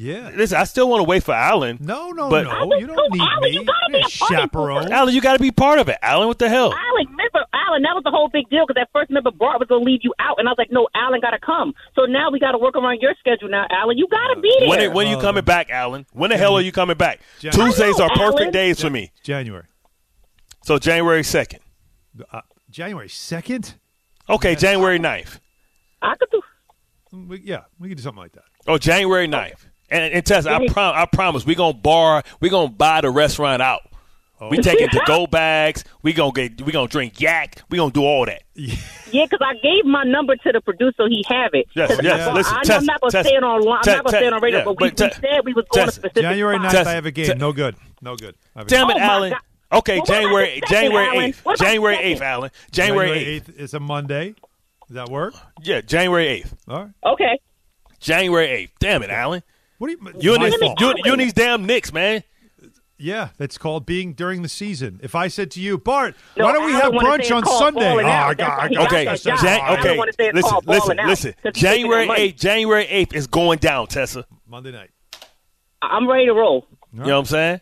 [0.00, 0.30] Yeah.
[0.34, 0.56] listen.
[0.58, 1.78] I still want to wait for Alan.
[1.80, 2.76] No, no, But- no.
[2.76, 3.50] You don't need Alan, me.
[3.50, 4.92] you gotta be a a chaperone.
[4.92, 5.98] Alan, you got to be part of it.
[6.02, 6.72] Alan, what the hell?
[6.72, 9.68] Alec, remember, Alan, that was the whole big deal because at first, remember, Bart was
[9.68, 10.36] going to leave you out.
[10.38, 11.74] And I was like, no, Alan got to come.
[11.94, 13.98] So now we got to work around your schedule now, Alan.
[13.98, 14.68] You got to be there.
[14.68, 16.06] When, when are you coming back, Alan?
[16.12, 17.20] When the hell are you coming back?
[17.40, 18.52] Tuesdays are perfect Alan.
[18.52, 19.12] days for me.
[19.22, 19.64] January.
[20.64, 21.58] So January 2nd.
[22.32, 23.74] Uh, January 2nd?
[24.28, 25.40] Okay, January 9th.
[26.02, 26.42] I could do.
[27.12, 28.44] We, yeah, we could do something like that.
[28.66, 29.66] Oh, January 9th.
[29.90, 33.00] And, and Tess, I, prom- I promise, we're going to bar, we're going to buy
[33.00, 33.82] the restaurant out.
[34.40, 34.62] We oh.
[34.62, 35.82] taking to go bags.
[36.02, 36.62] We gonna get.
[36.62, 37.60] We gonna drink yak.
[37.70, 38.42] We gonna do all that.
[38.54, 38.76] Yeah,
[39.24, 41.66] because I gave my number to the producer, so he have it.
[41.74, 42.20] Yes, 'Cause yes.
[42.28, 43.66] I, Listen, I, Tess, am not gonna Tess, say it on.
[43.68, 45.54] I'm Tess, not gonna say it on radio, yeah, but we, but we said we
[45.54, 46.86] was going Tess, to specific January 9th, spots.
[46.86, 47.26] I have a game.
[47.26, 47.74] Tess- no good.
[48.00, 48.36] No good.
[48.54, 49.30] I have a Damn it, Oh, my Alan.
[49.30, 49.40] God.
[49.78, 51.44] Okay, Well, January January eighth.
[51.44, 52.50] What about the January eighth, Alan.
[52.70, 53.48] January January eighth.
[53.58, 54.34] is a Monday.
[54.86, 55.34] Does that work?
[55.62, 56.54] Yeah, January eighth.
[56.68, 56.90] All right.
[57.04, 57.40] Okay.
[57.98, 58.70] January eighth.
[58.78, 59.42] Damn it, Alan.
[59.78, 60.12] What do you?
[60.20, 62.22] You and my these, you, you and these damn Knicks, man.
[63.00, 64.98] Yeah, that's called being during the season.
[65.04, 67.46] If I said to you, Bart, No, why don't we have don't wanna brunch on
[67.46, 67.94] Sunday?
[67.94, 68.30] Oh, out.
[68.30, 69.40] I got, I got, what he Okay, got I that got- job.
[69.40, 69.98] Jan- don't okay.
[69.98, 71.32] wanna say Listen, listen, balling out, listen.
[71.34, 72.36] 'cause he's making January eighth.
[72.40, 74.24] January eighth is going down, Tessa.
[74.48, 74.90] Monday night.
[75.80, 76.66] I'm ready to roll.
[76.92, 77.60] You know what I'm saying?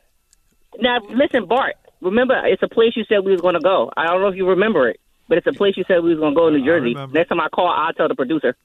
[0.81, 1.75] Now, listen, Bart.
[2.01, 3.91] Remember, it's a place you said we was going to go.
[3.97, 6.19] I don't know if you remember it, but it's a place you said we was
[6.19, 6.95] going to go in New Jersey.
[7.13, 8.57] Next time I call, I'll tell the producer.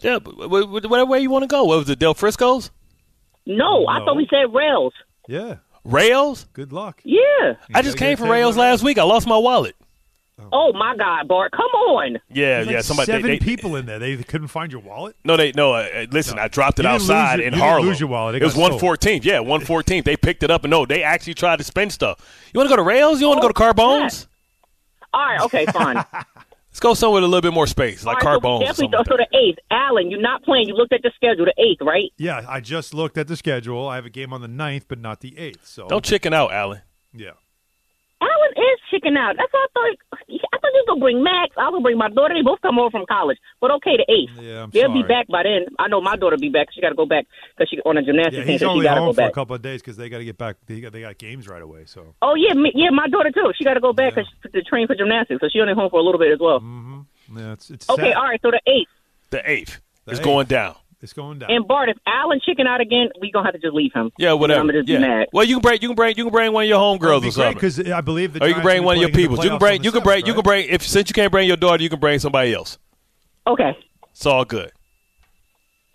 [0.00, 1.64] Yeah, but wh- wh- whatever way you want to go.
[1.64, 2.70] What was it, Del Frisco's?
[3.46, 4.92] No, I thought we said Rao's.
[5.28, 5.56] Yeah.
[5.84, 6.44] Rao's?
[6.52, 7.00] Good luck.
[7.04, 7.54] Yeah.
[7.74, 8.98] I just came from Rao's table last week.
[8.98, 9.76] I lost my wallet.
[10.52, 12.14] Oh my God, Bart, come on.
[12.30, 12.80] Yeah, There's like yeah.
[12.80, 13.98] Somebody seven they, they, people in there.
[13.98, 15.14] They couldn't find your wallet.
[15.22, 15.74] No, they no.
[15.74, 17.86] Uh, uh, listen, I dropped it You didn't lose outside your- in you didn't Harlem.
[17.86, 18.36] lose your wallet.
[18.36, 18.80] It It was got one sold.
[18.80, 19.24] fourteenth.
[19.26, 20.06] Yeah, one fourteenth.
[20.06, 22.18] They picked it up and no, they actually tried to spend stuff.
[22.54, 23.20] You want to go to Rao's?
[23.20, 24.28] You want to go to Carbones?
[25.12, 26.02] All right, okay, fine.
[26.70, 28.60] Let's go somewhere with a little bit more space, like All right, so Carbones.
[28.60, 29.28] definitely something like so that.
[29.32, 29.58] the eighth.
[29.72, 30.68] Alan, you're not playing.
[30.68, 32.12] You looked at the schedule, the eighth, right?
[32.16, 33.88] Yeah, I just looked at the schedule.
[33.88, 35.64] I have a game on the ninth, but not the 8th.
[35.64, 36.82] So Don't chicken out, Alan.
[37.12, 37.30] yeah.
[38.20, 39.36] Alan is chicken out.
[39.36, 39.96] That's what I thought.
[40.12, 41.56] I thought you was gonna bring Max.
[41.56, 42.34] I was gonna bring my daughter.
[42.34, 43.38] They both come over from college.
[43.60, 44.32] But okay, the eighth.
[44.38, 45.02] Yeah, I'm They'll sorry.
[45.02, 45.66] be back by then.
[45.78, 46.68] I know my daughter will be back.
[46.74, 48.70] She got to go back because she on a gymnastics Yeah, team, he's so she
[48.70, 50.36] only got to home go for a couple of days because they got to get
[50.36, 50.56] back.
[50.66, 51.84] They got, they got games right away.
[51.86, 53.52] So Oh yeah, me, yeah, my daughter too.
[53.56, 55.88] She got to go back 'cause she to train for gymnastics, so she only home
[55.90, 56.60] for a little bit as well.
[56.60, 57.38] Mm-hmm.
[57.38, 58.14] yeah, it's it's Okay, sad.
[58.14, 58.40] all right.
[58.42, 58.90] So the eighth.
[59.30, 60.24] The eighth The is eighth.
[60.24, 60.76] going down.
[61.02, 61.50] It's going down.
[61.50, 64.10] And Bart, if Alan chicken out again, we gonna have to just leave him.
[64.18, 64.60] Yeah, whatever.
[64.60, 64.98] I'm gonna just yeah.
[64.98, 65.28] be mad.
[65.32, 67.30] Well, you can bring you can bring you can bring one of your homegirls or
[67.30, 67.54] something.
[67.54, 69.36] because I believe the or you can Giants bring one of your playing in the
[69.36, 69.44] people.
[69.44, 70.44] You can playoffs bring you can bring 7th, you can right?
[70.44, 72.76] bring if since you can't bring your daughter, you can bring somebody else.
[73.46, 73.76] Okay.
[74.10, 74.72] It's all good.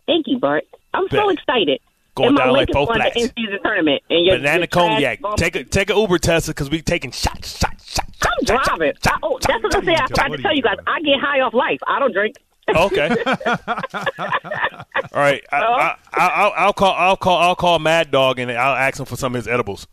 [0.08, 0.64] Thank you, Bart.
[0.94, 1.80] I'm so excited.
[2.16, 4.92] Going and down like Lakers both won the in-season tournament, and your, Banana your trash
[4.94, 5.22] cognac.
[5.22, 8.18] bum- Take a take a Uber Tessa because we taking shots, shots, shots.
[8.24, 8.94] I'm driving.
[9.04, 9.96] I, oh, that's what I said.
[9.96, 10.78] I forgot to tell you you guys.
[10.88, 11.80] I get high off life.
[11.86, 12.38] I don't drink.
[12.68, 13.10] Okay.
[13.26, 15.44] All right.
[15.52, 16.94] I, I, I, I'll, I'll call.
[16.94, 17.38] I'll call.
[17.40, 19.88] I'll call Mad Dog and I'll ask him for some of his edibles.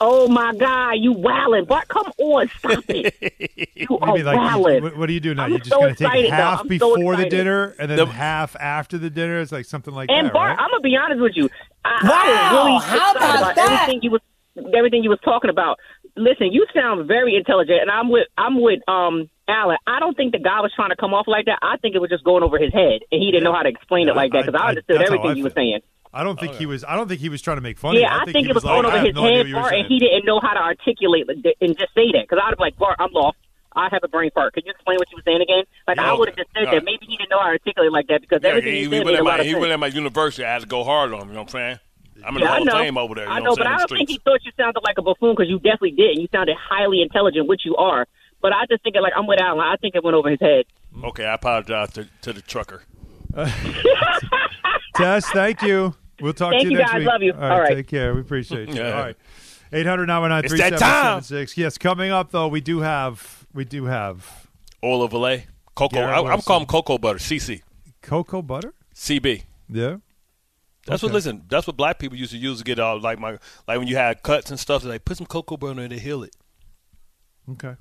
[0.00, 1.88] Oh my God, you wildin', Bart!
[1.88, 3.68] Come on, stop it.
[3.74, 4.82] You are Maybe like you- wildin'.
[4.82, 5.44] what, what do you do now?
[5.44, 6.36] I'm You're just so going to take excited, though.
[6.36, 9.40] half I'm so before the dinner and then The- half after the dinner.
[9.40, 10.58] It's like something like And that, And Bart, right?
[10.64, 11.50] I'm gonna be honest with you.
[11.84, 13.82] I, I Wow, was really how excited about that?
[13.82, 14.20] everything you was
[14.74, 15.78] everything you was talking about.
[16.18, 19.78] Listen, you sound very intelligent, and I'm with I'm with um Alan.
[19.86, 21.58] I don't think the guy was trying to come off like that.
[21.62, 23.68] I think it was just going over his head, and he didn't know how to
[23.68, 25.50] explain Yeah, it like that because I- I, I- understood that's everything I you were
[25.54, 25.80] saying.
[26.12, 26.84] I don't think he was.
[26.84, 28.22] I don't think he was trying to make fun of Yeah, you.
[28.22, 29.60] I, think, he it was like, going I over his no head, what you were
[29.60, 32.24] Bart, and he didn't know how to articulate it and just say that.
[32.24, 33.36] Because I'd be like, Bart, I'm lost.
[33.76, 34.54] I have a brain fart.
[34.54, 35.64] Could you explain what you were saying again?
[35.86, 36.84] Like I would have just said all that.
[36.84, 39.06] Maybe he didn't know how to articulate like that because everything he, he, he, said
[39.06, 39.60] made at a lot my, of he sense.
[39.60, 40.44] went at my university.
[40.44, 41.28] I had to go hard on him.
[41.28, 41.78] You know what I'm saying?
[42.24, 43.24] I'm in Yeah, the Hall of Fame over there.
[43.26, 43.86] You I know, know, but I'm I saying?
[43.88, 46.20] don't think he thought you sounded like a buffoon because you definitely didn't.
[46.20, 48.06] You sounded highly intelligent, which you are.
[48.40, 49.60] But I just think it like I'm with Alan.
[49.60, 50.64] I think it went over his head.
[51.04, 52.82] Okay, I apologize to, to the trucker.
[53.34, 53.46] Uh,
[54.96, 55.94] Tess, thank you.
[56.20, 56.98] We'll talk Thank to you, you, next guys.
[57.00, 57.08] week.
[57.08, 57.32] Love you.
[57.32, 57.74] All right, All right.
[57.76, 58.14] take care.
[58.14, 58.74] We appreciate you.
[58.74, 58.92] Yeah.
[58.96, 59.16] All right.
[59.72, 61.20] 800 919 It's that time.
[61.20, 61.56] 3776.
[61.58, 64.48] Yes, coming up though, we do have we do have
[64.82, 65.44] Oil of Olay.
[65.74, 65.96] Cocoa.
[65.96, 67.18] Garrett I, I'm calling him cocoa butter.
[67.18, 67.62] CC.
[68.02, 68.72] cocoa butter.
[68.94, 69.42] CB.
[69.68, 69.98] Yeah.
[70.88, 71.44] That's what listen.
[71.48, 73.32] That's what black people used to use to get all like my
[73.66, 74.82] like when you had cuts and stuff.
[74.82, 76.34] They like, put some cocoa butter in to heal it.
[77.50, 77.74] Okay.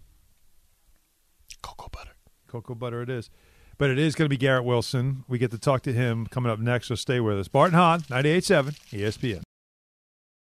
[1.61, 2.11] Cocoa butter.
[2.47, 3.29] Cocoa butter it is.
[3.77, 5.23] But it is going to be Garrett Wilson.
[5.27, 7.47] We get to talk to him coming up next, so stay with us.
[7.47, 9.41] Bart and Hahn, 98.7 ESPN.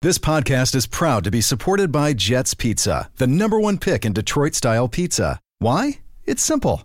[0.01, 4.12] This podcast is proud to be supported by Jets Pizza, the number one pick in
[4.12, 5.40] Detroit style pizza.
[5.59, 5.99] Why?
[6.25, 6.85] It's simple.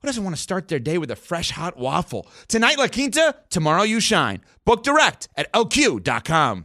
[0.00, 2.26] who doesn't want to start their day with a fresh hot waffle?
[2.48, 4.40] Tonight, La Quinta, tomorrow, you shine.
[4.64, 6.64] Book direct at lq.com.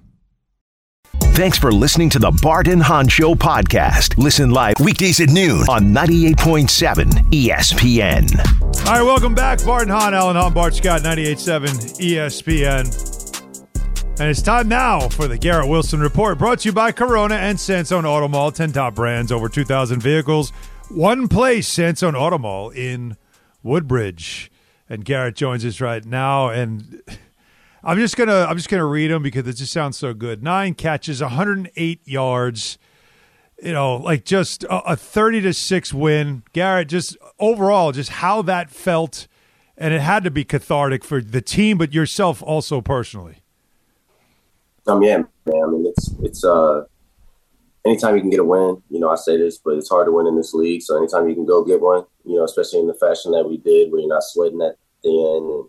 [1.33, 4.17] Thanks for listening to the Bart and Hahn Show podcast.
[4.17, 8.85] Listen live weekdays at noon on 98.7 ESPN.
[8.85, 9.63] All right, welcome back.
[9.63, 13.21] Bart and Hahn, Alan Hahn, Bart Scott, 98.7 ESPN.
[14.19, 17.59] And it's time now for the Garrett Wilson Report, brought to you by Corona and
[17.59, 18.51] Sansone Auto Mall.
[18.51, 20.51] 10 top brands, over 2,000 vehicles.
[20.93, 23.15] One place, Sansone Auto Mall in
[23.63, 24.51] Woodbridge.
[24.89, 26.49] And Garrett joins us right now.
[26.49, 27.01] And
[27.81, 30.43] I'm just gonna I'm just gonna read them because it just sounds so good.
[30.43, 32.77] Nine catches, 108 yards.
[33.63, 36.43] You know, like just a, a 30 to six win.
[36.51, 39.27] Garrett, just overall, just how that felt,
[39.77, 43.37] and it had to be cathartic for the team, but yourself also personally.
[44.87, 45.63] Um, yeah, man.
[45.63, 46.83] I mean, it's it's uh,
[47.85, 50.11] anytime you can get a win, you know, I say this, but it's hard to
[50.11, 50.81] win in this league.
[50.81, 53.57] So anytime you can go get one, you know, especially in the fashion that we
[53.57, 55.65] did, where you're not sweating at the end, and,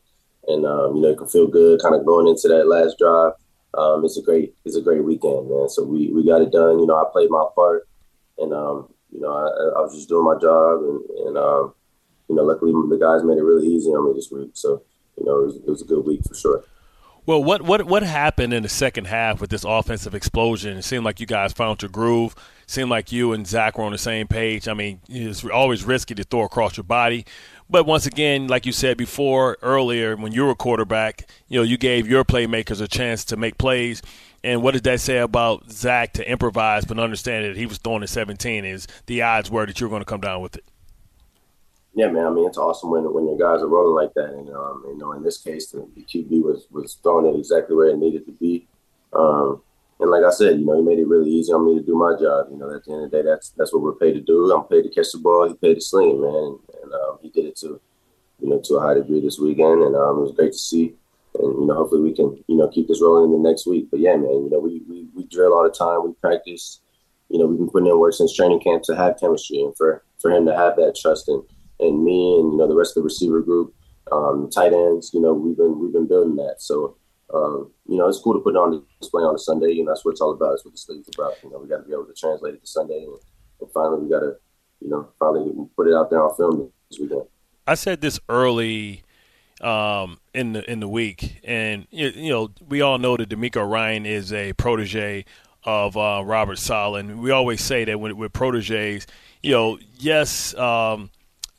[0.48, 3.32] and um, you know, you can feel good, kind of going into that last drive.
[3.74, 5.68] Um, it's a great, it's a great weekend, man.
[5.68, 6.78] So we we got it done.
[6.78, 7.88] You know, I played my part,
[8.36, 11.74] and um, you know, I, I was just doing my job, and, and um,
[12.28, 14.50] you know, luckily the guys made it really easy on me this week.
[14.52, 14.82] So
[15.16, 16.64] you know, it was, it was a good week for sure.
[17.24, 20.76] Well, what what what happened in the second half with this offensive explosion?
[20.76, 22.34] It seemed like you guys found your groove.
[22.64, 24.66] It seemed like you and Zach were on the same page.
[24.66, 27.24] I mean, it's always risky to throw across your body,
[27.70, 31.78] but once again, like you said before earlier, when you were quarterback, you know you
[31.78, 34.02] gave your playmakers a chance to make plays.
[34.42, 38.02] And what did that say about Zach to improvise but understand that he was throwing
[38.02, 38.64] at 17?
[38.64, 40.64] Is the odds were that you were going to come down with it?
[41.94, 42.26] Yeah, man.
[42.26, 44.96] I mean, it's awesome when when your guys are rolling like that, and um, you
[44.96, 48.24] know, in this case, the, the QB was was throwing it exactly where it needed
[48.26, 48.66] to be.
[49.12, 49.62] Um,
[50.00, 51.94] and like I said, you know, he made it really easy on me to do
[51.94, 52.48] my job.
[52.50, 54.50] You know, at the end of the day, that's that's what we're paid to do.
[54.50, 55.48] I'm paid to catch the ball.
[55.48, 57.78] He paid to sling, man, and, and um, he did it to,
[58.40, 60.94] you know, to a high degree this weekend, and um, it was great to see.
[61.38, 63.88] And you know, hopefully we can, you know, keep this rolling in the next week.
[63.90, 66.04] But yeah, man, you know, we we, we drill all the time.
[66.04, 66.80] We practice.
[67.28, 70.02] You know, we've been putting in work since training camp to have chemistry, and for
[70.20, 71.42] for him to have that trust and
[71.82, 73.74] and me and you know the rest of the receiver group,
[74.10, 75.10] um, tight ends.
[75.12, 76.56] You know, we've been we've been building that.
[76.58, 76.96] So
[77.34, 79.72] um, you know, it's cool to put it on display on a Sunday.
[79.72, 80.50] You know, that's what it's all about.
[80.50, 81.34] That's what this league's about.
[81.42, 83.14] You know, we got to be able to translate it to Sunday, and,
[83.60, 84.34] and finally we got to,
[84.80, 87.22] you know, finally put it out there on film this weekend.
[87.66, 89.02] I said this early
[89.60, 94.04] um, in the in the week, and you know, we all know that DeMeco Ryan
[94.04, 95.24] is a protege
[95.64, 97.06] of uh, Robert Saleh.
[97.06, 99.06] We always say that when, with proteges,
[99.42, 100.54] you know, yes.
[100.54, 101.10] Um,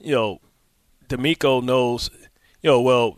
[0.04, 0.40] you know,
[1.08, 2.10] DeMeco knows,
[2.62, 3.18] you know, well,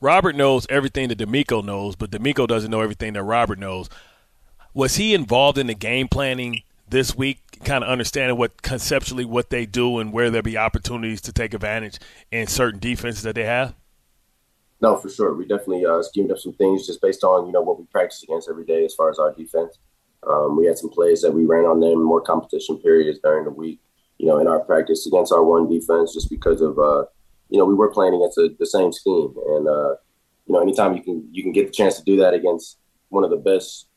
[0.00, 3.88] Robert knows everything that DeMeco knows, but DeMeco doesn't know everything that Robert knows.
[4.74, 9.50] Was he involved in the game planning this week, kind of understanding what conceptually what
[9.50, 11.98] they do and where there be opportunities to take advantage
[12.30, 13.74] in certain defenses that they have?
[14.80, 15.34] No, for sure.
[15.34, 18.22] We definitely uh, schemed up some things just based on you know what we practice
[18.22, 19.78] against every day as far as our defense.
[20.24, 23.50] Um, we had some plays that we ran on them more competition periods during the
[23.50, 23.80] week
[24.18, 27.04] you know, in our practice against our one defense, just because of, uh,
[27.48, 29.94] you know, we were playing against a, the same scheme, and uh,
[30.46, 32.78] you know, anytime you can you can get the chance to do that against
[33.08, 33.88] one of the best,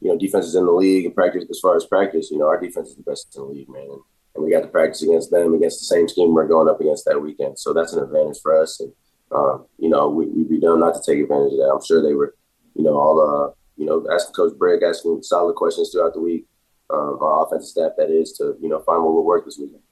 [0.00, 2.60] you know, defenses in the league and practice as far as practice, you know, our
[2.60, 4.00] defense is the best in the league, man, and,
[4.44, 7.20] we got to practice against them against the same scheme we're going up against that
[7.20, 8.90] weekend, so that's an advantage for us, and
[9.32, 11.70] um, you know, we, we'd be dumb not to take advantage of that.
[11.72, 12.34] I'm sure they were,
[12.74, 16.46] you know, all uh, you know, asking Coach Bregg, asking solid questions throughout the week
[16.92, 19.82] um, our offensive staff that is to you know find what will work this weekend.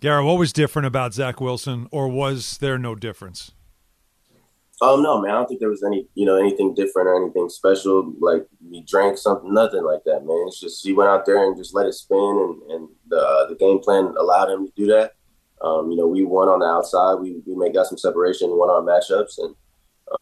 [0.00, 3.52] Garrett, what was different about Zach Wilson, or was there no difference?
[4.82, 5.32] Um, no, man.
[5.32, 8.14] I don't think there was any, you know, anything different or anything special.
[8.18, 10.44] Like he drank something, nothing like that, man.
[10.46, 13.48] It's just he went out there and just let it spin, and, and the uh,
[13.48, 15.12] the game plan allowed him to do that.
[15.62, 17.16] Um, you know, we won on the outside.
[17.16, 19.54] We we made got some separation, won our matchups, and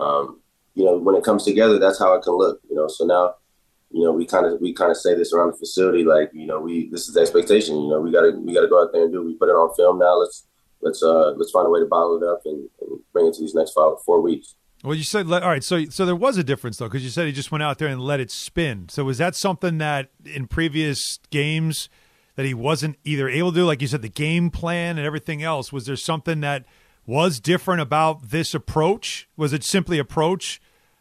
[0.01, 0.41] um,
[0.75, 2.61] you know, when it comes together, that's how it can look.
[2.69, 3.37] You know, so now,
[3.91, 6.47] you know, we kind of we kind of say this around the facility, like you
[6.47, 7.77] know, we this is the expectation.
[7.77, 9.23] You know, we gotta we gotta go out there and do.
[9.23, 9.27] It.
[9.27, 10.17] We put it on film now.
[10.17, 10.47] Let's
[10.81, 13.41] let's uh let's find a way to bottle it up and, and bring it to
[13.41, 14.55] these next five, four weeks.
[14.85, 15.65] Well, you said all right.
[15.65, 17.89] So, so there was a difference though, because you said he just went out there
[17.89, 18.89] and let it spin.
[18.89, 21.89] So, was that something that in previous games
[22.37, 25.43] that he wasn't either able to do, like you said, the game plan and everything
[25.43, 25.73] else?
[25.73, 26.65] Was there something that
[27.07, 29.29] was different about this approach?
[29.37, 30.61] Was it simply approach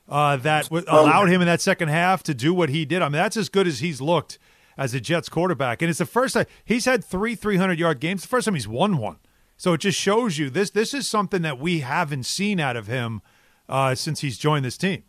[0.10, 3.02] uh, that w- Um, allowed him in that second half to do what he did?
[3.02, 4.40] I mean, that's as good as he's looked
[4.78, 8.22] as a Jets quarterback, and it's the first time he's had three 300 yard games.
[8.22, 9.18] The first time he's won one.
[9.58, 10.70] So it just shows you this.
[10.70, 13.22] This is something that we haven't seen out of him
[13.68, 15.04] uh, since he's joined this team.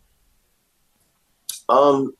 [1.69, 2.13] Um,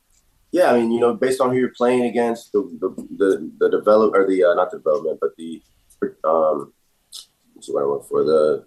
[0.52, 3.68] yeah, I mean, you know, based on who you're playing against, the the the, the
[3.70, 5.60] develop or the uh, not the development, but the
[6.24, 6.72] um,
[7.54, 8.64] what's the word I for the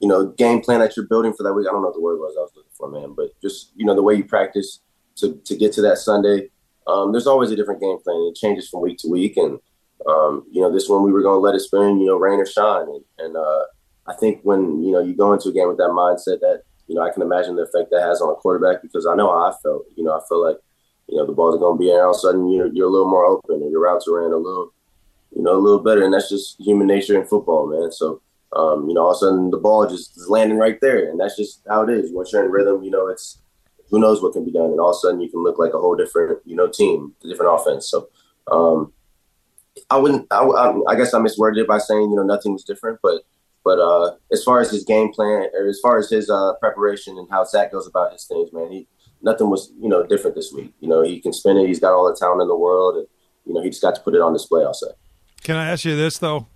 [0.00, 1.66] you know game plan that you're building for that week.
[1.68, 3.84] I don't know what the word was I was looking for, man, but just you
[3.84, 4.80] know the way you practice
[5.16, 6.50] to to get to that Sunday.
[6.86, 8.16] Um, there's always a different game plan.
[8.30, 9.58] It changes from week to week, and
[10.06, 12.38] um, you know this one we were going to let it spin, you know, rain
[12.38, 13.64] or shine, and, and uh,
[14.06, 16.94] I think when you know you go into a game with that mindset that you
[16.94, 19.50] know I can imagine the effect that has on a quarterback because I know how
[19.50, 19.84] I felt.
[19.96, 20.58] You know, I feel like
[21.08, 21.98] you know the balls are going to be in.
[21.98, 24.32] All of a sudden, you're you're a little more open, and your routes are ran
[24.32, 24.72] a little,
[25.34, 27.90] you know, a little better, and that's just human nature in football, man.
[27.90, 28.22] So.
[28.54, 31.20] Um, you know, all of a sudden the ball just is landing right there, and
[31.20, 32.12] that's just how it is.
[32.12, 33.40] Once you're in rhythm, you know, it's
[33.90, 35.74] who knows what can be done, and all of a sudden you can look like
[35.74, 37.88] a whole different, you know, team, a different offense.
[37.88, 38.08] So,
[38.50, 38.92] um,
[39.90, 40.26] I wouldn't.
[40.30, 40.44] I,
[40.88, 43.22] I, guess I misworded it by saying you know nothing was different, but
[43.64, 47.18] but uh, as far as his game plan, or as far as his uh, preparation
[47.18, 48.88] and how Zach goes about his things, man, he
[49.22, 50.72] nothing was you know different this week.
[50.80, 51.66] You know, he can spin it.
[51.66, 53.06] He's got all the talent in the world, and
[53.44, 54.64] you know he just got to put it on display.
[54.64, 54.88] I'll say.
[55.42, 56.46] Can I ask you this though?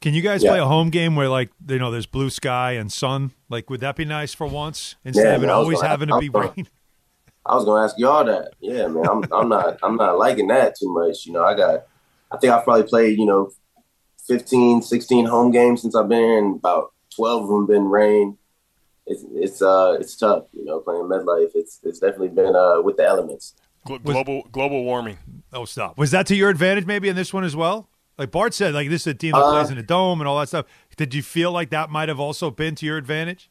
[0.00, 0.50] Can you guys Yeah.
[0.50, 3.32] play a home game where like you know there's blue sky and sun?
[3.48, 5.88] Like, would that be nice for once instead Yeah, of it man, I always gonna-
[5.88, 6.68] having to I be was gonna- rain?
[7.46, 8.52] I was gonna ask y'all that.
[8.60, 9.06] Yeah, man.
[9.08, 11.26] I'm I'm not I'm not liking that too much.
[11.26, 11.86] You know, I got
[12.30, 13.50] I think I've probably played, you know,
[14.26, 18.36] 15, 16 home games since I've been here and about 12 of them been rain.
[19.06, 21.50] It's it's uh it's tough, you know, playing MetLife.
[21.54, 23.54] It's it's definitely been uh with the elements.
[23.86, 25.16] Glo- global global warming.
[25.52, 25.96] Oh, stop.
[25.96, 27.88] Was that to your advantage maybe in this one as well?
[28.18, 30.26] Like Bart said, like this is a team that Uh, plays in a dome and
[30.28, 30.66] all that stuff.
[30.96, 33.50] Did you feel like that might have also been to your advantage?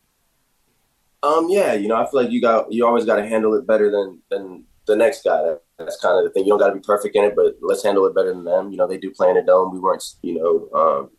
[1.23, 3.65] Um, yeah, you know, I feel like you got you always got to handle it
[3.65, 5.55] better than than the next guy.
[5.77, 6.43] That's kind of the thing.
[6.45, 8.71] You don't got to be perfect in it, but let's handle it better than them.
[8.71, 9.73] You know, they do play in a dome.
[9.73, 11.09] We weren't, you know, um,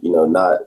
[0.00, 0.60] you know, not.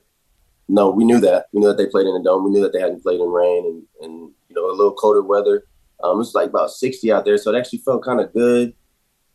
[0.68, 1.46] No, we knew that.
[1.54, 2.44] We knew that they played in a dome.
[2.44, 5.22] We knew that they hadn't played in rain and and you know a little colder
[5.22, 5.66] weather.
[6.04, 8.74] Um, it was like about 60 out there, so it actually felt kind of good.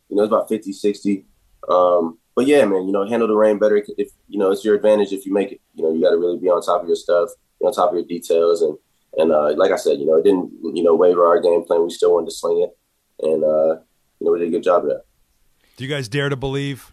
[0.08, 1.24] You know, it's about 50, 60.
[1.68, 3.84] Um, but yeah, man, you know, handle the rain better.
[3.98, 5.60] If you know, it's your advantage if you make it.
[5.74, 7.28] You know, you got to really be on top of your stuff,
[7.60, 8.78] be on top of your details, and
[9.18, 11.84] and uh, like I said, you know, it didn't you know waver our game plan.
[11.84, 13.82] We still wanted to sling it, and uh,
[14.20, 15.02] you know, we did a good job of that.
[15.76, 16.92] Do you guys dare to believe?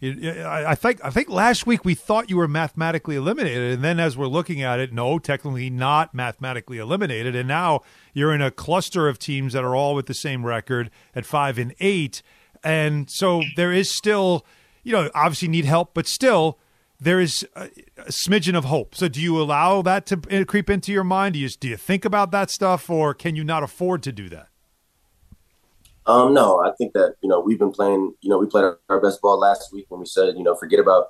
[0.00, 4.16] I think I think last week we thought you were mathematically eliminated, and then as
[4.16, 7.80] we're looking at it, no, technically not mathematically eliminated, and now
[8.12, 11.58] you're in a cluster of teams that are all with the same record at five
[11.58, 12.22] and eight,
[12.62, 14.46] and so there is still,
[14.84, 16.58] you know, obviously need help, but still
[17.00, 17.64] there is a,
[17.98, 18.94] a smidgen of hope.
[18.94, 21.34] So do you allow that to creep into your mind?
[21.34, 24.28] Do you do you think about that stuff, or can you not afford to do
[24.28, 24.48] that?
[26.06, 28.14] Um, no, I think that you know we've been playing.
[28.20, 30.54] You know, we played our, our best ball last week when we said, you know,
[30.54, 31.08] forget about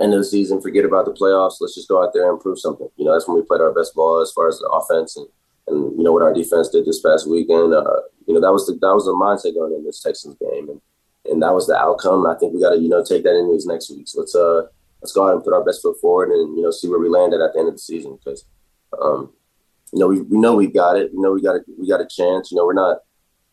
[0.00, 1.56] end of the season, forget about the playoffs.
[1.60, 2.88] Let's just go out there and prove something.
[2.96, 5.26] You know, that's when we played our best ball as far as the offense and
[5.66, 7.74] and you know what our defense did this past weekend.
[7.74, 10.68] Uh, you know, that was the that was the mindset going in this Texans game,
[10.68, 10.80] and
[11.24, 12.26] and that was the outcome.
[12.26, 14.14] I think we got to you know take that in these next weeks.
[14.16, 14.62] Let's uh
[15.02, 17.08] let's go out and put our best foot forward, and you know see where we
[17.08, 18.44] landed at the end of the season because.
[19.00, 19.32] Um,
[19.92, 21.10] you know, we, we know we got it.
[21.14, 22.50] We know we got a, we got a chance.
[22.50, 22.98] You know, we're not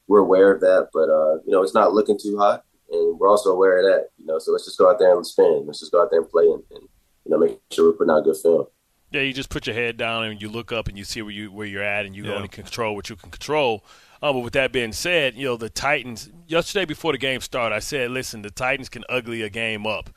[0.07, 3.29] we're aware of that, but uh, you know, it's not looking too hot, and we're
[3.29, 4.09] also aware of that.
[4.19, 5.63] You know, so let's just go out there and spin.
[5.65, 6.81] Let's just go out there and play, and, and
[7.25, 8.67] you know, make sure we're putting out good film.
[9.15, 11.31] Yeah, you just put your head down and you look up and you see where
[11.31, 12.33] you where you're at, and you Yeah.
[12.35, 13.85] only control what you can control.
[14.21, 16.29] Uh, but with that being said, you know the Titans.
[16.47, 20.09] Yesterday before the game started, I said, "Listen, the Titans can ugly a game up."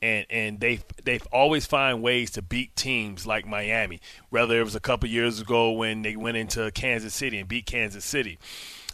[0.00, 4.00] And, and they they've always find ways to beat teams like Miami.
[4.30, 7.66] Whether it was a couple years ago when they went into Kansas City and beat
[7.66, 8.38] Kansas City,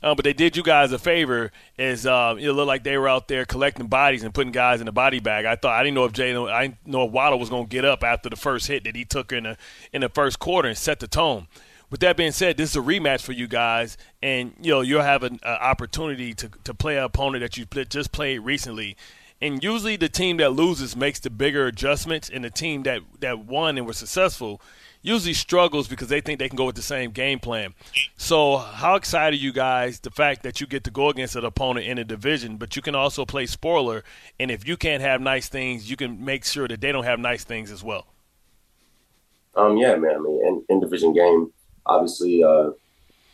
[0.03, 3.09] uh, but they did you guys a favor as uh, it looked like they were
[3.09, 5.44] out there collecting bodies and putting guys in the body bag.
[5.44, 7.68] I thought I didn't know if Jalen, I didn't know if Waddle was going to
[7.68, 9.57] get up after the first hit that he took in the
[9.92, 11.48] in the first quarter and set the tone.
[11.90, 15.03] With that being said, this is a rematch for you guys, and you know you'll
[15.03, 18.96] have an uh, opportunity to to play an opponent that you just played recently.
[19.42, 23.40] And usually, the team that loses makes the bigger adjustments, and the team that that
[23.40, 24.61] won and was successful
[25.03, 27.74] usually struggles because they think they can go with the same game plan.
[28.16, 31.44] So, how excited are you guys the fact that you get to go against an
[31.44, 34.05] opponent in a division, but you can also play spoiler,
[34.38, 37.18] and if you can't have nice things, you can make sure that they don't have
[37.18, 38.07] nice things as well.
[39.57, 40.16] Um, yeah, man.
[40.16, 41.53] I mean, in, in division game,
[41.86, 42.70] obviously, uh,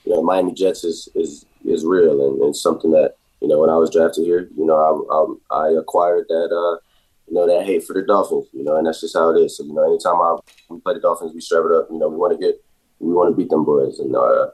[0.05, 3.77] you know, Miami Jets is is is real and, something that you know when I
[3.77, 6.51] was drafted here, you know, I, I, I acquired that.
[6.53, 6.83] Uh,
[7.29, 9.57] you know, that hate for the Dolphins, you know, and that's just how it is.
[9.57, 10.37] So, you know, anytime I,
[10.71, 11.89] we play the Dolphins, we strap it up.
[11.91, 12.63] You know, we want to get,
[13.01, 13.99] we want to beat them boys.
[13.99, 14.49] And uh,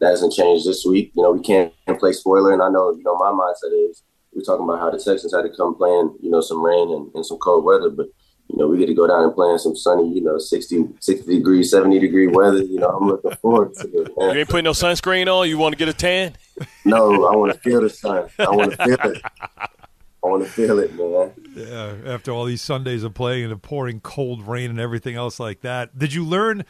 [0.00, 1.12] that hasn't changed this week.
[1.14, 2.52] You know, we can't play spoiler.
[2.52, 4.02] And I know, you know, my mindset is
[4.32, 7.10] we're talking about how the Texans had to come playing, you know, some rain and,
[7.14, 7.90] and some cold weather.
[7.90, 8.06] But,
[8.48, 10.84] you know, we get to go down and play in some sunny, you know, 60,
[11.00, 12.62] 60 degree, 70 degree weather.
[12.62, 14.12] You know, I'm looking forward to it.
[14.16, 14.34] Man.
[14.34, 15.48] You ain't putting no sunscreen on?
[15.48, 16.36] You want to get a tan?
[16.84, 18.28] No, I want to feel the sun.
[18.38, 19.22] I want to feel it.
[20.26, 21.32] I want to feel it, man.
[21.54, 25.38] Yeah, after all these Sundays of playing and the pouring cold rain and everything else
[25.38, 26.64] like that, did you learn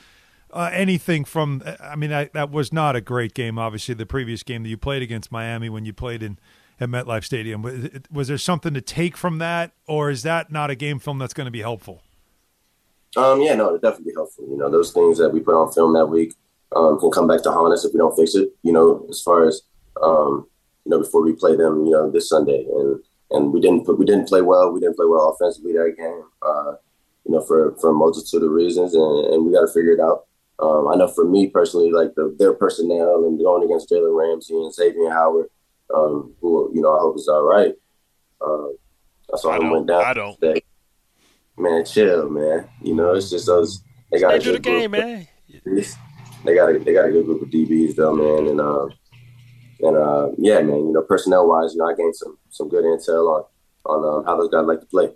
[0.51, 1.63] uh, anything from?
[1.81, 3.59] I mean, I, that was not a great game.
[3.59, 6.39] Obviously, the previous game that you played against Miami when you played in
[6.79, 7.63] at MetLife Stadium.
[7.63, 11.19] Was, was there something to take from that, or is that not a game film
[11.19, 12.03] that's going to be helpful?
[13.17, 14.47] Um, yeah, no, it definitely helpful.
[14.51, 16.35] You know, those things that we put on film that week
[16.75, 18.51] um, can come back to haunt us if we don't fix it.
[18.63, 19.63] You know, as far as
[20.03, 20.47] um,
[20.85, 24.05] you know, before we play them, you know, this Sunday and and we didn't we
[24.05, 24.73] didn't play well.
[24.73, 26.23] We didn't play well offensively that game.
[26.43, 26.73] Uh,
[27.25, 30.01] you know, for for a multitude of reasons, and, and we got to figure it
[30.01, 30.27] out.
[30.59, 34.55] Um, I know for me personally, like the, their personnel and going against Jalen Ramsey
[34.55, 35.49] and Xavier Howard,
[35.95, 37.75] um, who you know I hope is all right.
[38.41, 38.69] Uh,
[39.35, 40.05] I saw him went down.
[40.05, 40.41] I don't.
[40.41, 40.63] Today.
[41.59, 42.69] Man, chill, man.
[42.83, 43.83] You know, it's just those.
[44.13, 45.05] They got a good the game, group.
[45.05, 45.29] man.
[46.45, 48.61] They got a they got a good group of DBs though, man, and.
[48.61, 48.89] Uh,
[49.81, 52.85] and uh, yeah, man, you know, personnel wise, you know, I gained some some good
[52.85, 53.45] intel on
[53.85, 55.11] on um, how those guys like to play.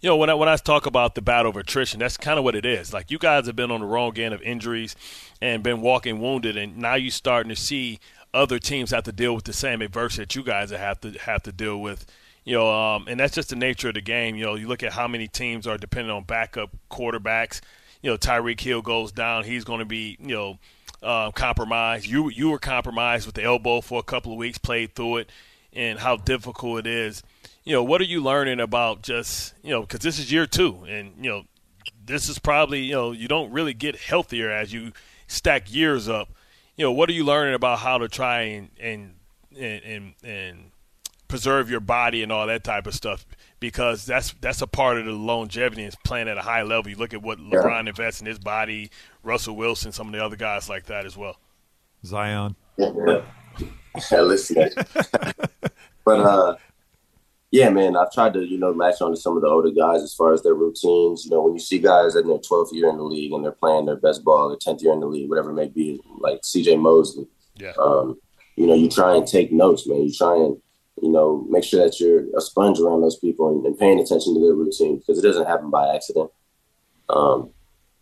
[0.00, 2.44] You know, when I when I talk about the battle of attrition, that's kind of
[2.44, 2.92] what it is.
[2.92, 4.94] Like you guys have been on the wrong end of injuries
[5.40, 7.98] and been walking wounded, and now you're starting to see
[8.34, 11.42] other teams have to deal with the same adversity that you guys have to have
[11.44, 12.04] to deal with.
[12.44, 14.36] You know, um, and that's just the nature of the game.
[14.36, 17.62] You know, you look at how many teams are dependent on backup quarterbacks.
[18.02, 20.58] You know, Tyreek Hill goes down, he's going to be you know
[21.02, 22.06] uh, compromised.
[22.06, 25.30] You you were compromised with the elbow for a couple of weeks, played through it,
[25.74, 27.22] and how difficult it is.
[27.64, 30.84] You know, what are you learning about just you know because this is year two,
[30.88, 31.44] and you know
[32.04, 34.92] this is probably you know you don't really get healthier as you
[35.26, 36.28] stack years up.
[36.76, 39.14] You know, what are you learning about how to try and and
[39.58, 40.70] and and, and
[41.28, 43.26] preserve your body and all that type of stuff
[43.58, 46.90] because that's that's a part of the longevity and playing at a high level.
[46.90, 48.90] You look at what LeBron invests in his body,
[49.22, 51.38] Russell Wilson, some of the other guys like that as well.
[52.04, 52.56] Zion.
[52.76, 53.22] Yeah,
[54.12, 54.70] listen.
[56.04, 56.56] but uh,
[57.50, 60.02] yeah, man, I've tried to you know latch on to some of the older guys
[60.02, 61.24] as far as their routines.
[61.24, 63.52] You know, when you see guys in their 12th year in the league and they're
[63.52, 66.44] playing their best ball, their 10th year in the league, whatever it may be, like
[66.44, 66.76] C.J.
[66.76, 67.26] Mosley.
[67.56, 67.72] Yeah.
[67.80, 68.18] Um,
[68.56, 70.02] you know, you try and take notes, man.
[70.02, 70.60] You try and
[71.02, 74.34] you know, make sure that you're a sponge around those people and, and paying attention
[74.34, 76.30] to their routine because it doesn't happen by accident.
[77.08, 77.50] Um,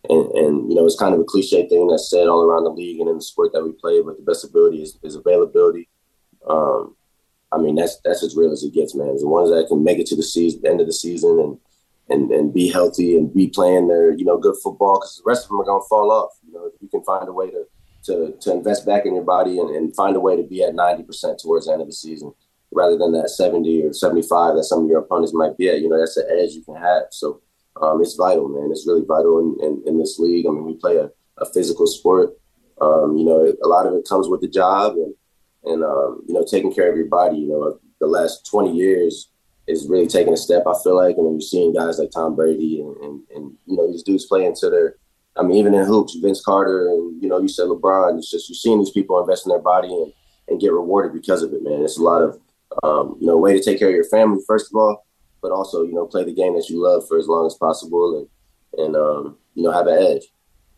[0.09, 2.69] and, and, you know, it's kind of a cliche thing that's said all around the
[2.69, 5.87] league and in the sport that we play, but the best ability is, is availability.
[6.47, 6.95] Um,
[7.51, 9.15] I mean, that's that's as real as it gets, man.
[9.15, 11.59] The ones that can make it to the season, the end of the season, and
[12.09, 15.45] and and be healthy and be playing their you know good football because the rest
[15.45, 16.31] of them are gonna fall off.
[16.45, 17.65] You know, if you can find a way to
[18.05, 20.75] to to invest back in your body and, and find a way to be at
[20.75, 22.33] ninety percent towards the end of the season,
[22.71, 25.79] rather than that 70 or 75 that some of your opponents might be at.
[25.79, 27.03] You know, that's the edge you can have.
[27.11, 27.41] So
[27.81, 28.69] um, it's vital, man.
[28.71, 30.45] It's really vital in, in, in, this league.
[30.45, 32.37] I mean, we play a, a physical sport.
[32.79, 35.13] Um, you know, a lot of it comes with the job and,
[35.63, 37.37] and um, you know, taking care of your body.
[37.37, 39.29] You know, the last 20 years
[39.67, 41.17] is really taking a step, I feel like.
[41.17, 44.25] And then you're seeing guys like Tom Brady and, and, and, you know, these dudes
[44.25, 44.95] playing to their,
[45.35, 48.49] I mean, even in hoops, Vince Carter and, you know, you said LeBron, it's just
[48.49, 50.13] you're seeing these people invest in their body and,
[50.47, 51.81] and get rewarded because of it, man.
[51.81, 52.39] It's a lot of
[52.81, 55.05] um, you know, way to take care of your family first of all,
[55.43, 58.17] but also you know play the game that you love for as long as possible
[58.17, 60.23] and and um, you know have an edge.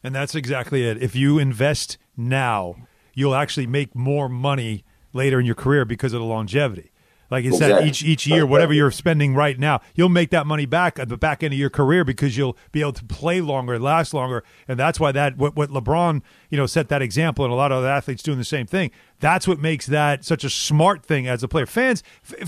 [0.04, 1.02] And that's exactly it.
[1.02, 2.76] If you invest now,
[3.14, 6.92] you'll actually make more money later in your career because of the longevity.
[7.32, 7.80] Like you exactly.
[7.80, 11.10] said, each each year, whatever you're spending right now, you'll make that money back at
[11.10, 14.44] the back end of your career because you'll be able to play longer, last longer,
[14.68, 17.72] and that's why that what, what LeBron you know set that example, and a lot
[17.72, 18.92] of other athletes doing the same thing.
[19.20, 21.66] That's what makes that such a smart thing as a player.
[21.66, 22.04] Fans,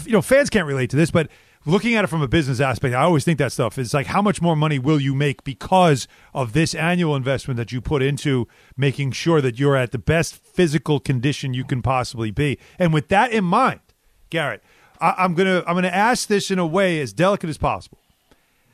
[0.06, 1.28] you know, fans can't relate to this, but
[1.68, 4.22] looking at it from a business aspect, I always think that stuff is like how
[4.22, 8.48] much more money will you make because of this annual investment that you put into
[8.76, 12.58] making sure that you're at the best physical condition you can possibly be.
[12.80, 13.82] And with that in mind,
[14.30, 14.64] Garrett,
[15.00, 18.00] I, am gonna I'm gonna ask this in a way as delicate as possible.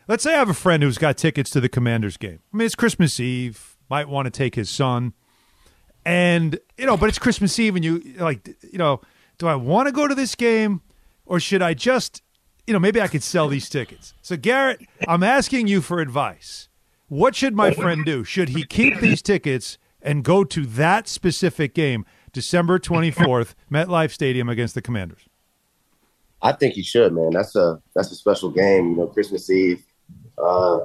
[0.07, 2.39] Let's say I have a friend who's got tickets to the Commanders game.
[2.53, 3.77] I mean, it's Christmas Eve.
[3.89, 5.13] might want to take his son.
[6.05, 8.99] And, you know, but it's Christmas Eve and you like, you know,
[9.37, 10.81] do I want to go to this game
[11.25, 12.21] or should I just,
[12.67, 14.13] you know, maybe I could sell these tickets.
[14.21, 16.69] So, Garrett, I'm asking you for advice.
[17.07, 18.23] What should my friend do?
[18.23, 24.49] Should he keep these tickets and go to that specific game, December 24th, MetLife Stadium
[24.49, 25.27] against the Commanders?
[26.41, 27.31] I think he should, man.
[27.31, 29.85] That's a that's a special game, you know, Christmas Eve.
[30.37, 30.79] Uh,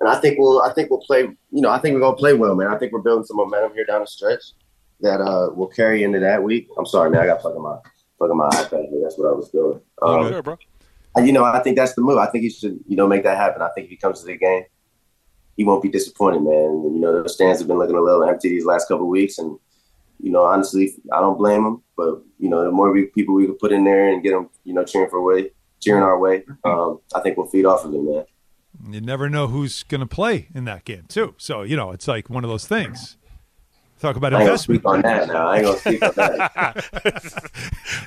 [0.00, 1.22] and I think we'll I think we'll play.
[1.22, 2.68] You know, I think we're gonna play well, man.
[2.68, 4.42] I think we're building some momentum here down the stretch
[5.00, 6.68] that uh will carry into that week.
[6.76, 7.22] I'm sorry, man.
[7.22, 7.62] I got plugging
[8.20, 9.00] my plugging my iPad here.
[9.02, 9.80] That's what I was doing.
[10.02, 10.58] Um, sure, bro.
[11.16, 12.18] You know, I think that's the move.
[12.18, 13.62] I think he should, you know, make that happen.
[13.62, 14.64] I think if he comes to the game,
[15.56, 16.94] he won't be disappointed, man.
[16.94, 19.38] You know, the stands have been looking a little empty these last couple of weeks,
[19.38, 19.58] and
[20.20, 21.82] you know, honestly, I don't blame him.
[21.96, 24.50] But you know, the more we, people we can put in there and get them,
[24.64, 25.50] you know, cheering for way,
[25.80, 28.24] cheering our way, um, I think we'll feed off of it, man.
[28.88, 31.34] You never know who's going to play in that game, too.
[31.38, 33.17] So you know, it's like one of those things.
[34.00, 34.80] Talk about I ain't gonna investment.
[34.80, 35.48] speak on that now.
[35.48, 37.52] I ain't gonna speak on that.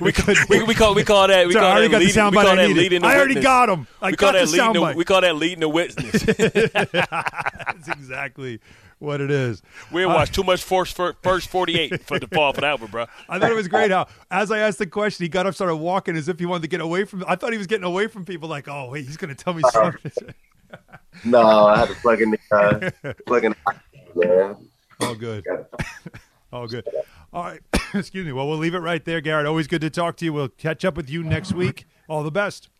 [0.00, 0.12] we,
[0.58, 2.24] we, we call we call that we Sorry, I call already that got the leading,
[2.30, 2.76] we call I that needed.
[2.82, 3.44] leading the I already witness.
[3.44, 3.86] got 'em.
[4.00, 4.94] I we call got that the leading soundbite.
[4.96, 6.22] we call that leading the witness.
[6.22, 8.60] That's exactly
[9.00, 9.62] what it is.
[9.90, 12.90] we Uh, watched too much first first forty eight for the fall for that one,
[12.90, 13.06] bro.
[13.28, 15.76] I thought it was great how, as I asked the question, he got up, started
[15.76, 17.24] walking as if he wanted to get away from.
[17.28, 18.48] I thought he was getting away from people.
[18.48, 20.34] Like, oh wait, he's going to tell me something.
[21.24, 22.38] no, I had to plug in the
[23.04, 23.54] uh, plug in.
[24.14, 24.56] The, man.
[25.12, 25.44] All good.
[26.52, 26.88] All good.
[27.32, 27.60] All right.
[27.94, 28.32] Excuse me.
[28.32, 29.46] Well, we'll leave it right there, Garrett.
[29.46, 30.32] Always good to talk to you.
[30.32, 31.84] We'll catch up with you next week.
[32.08, 32.70] All the best.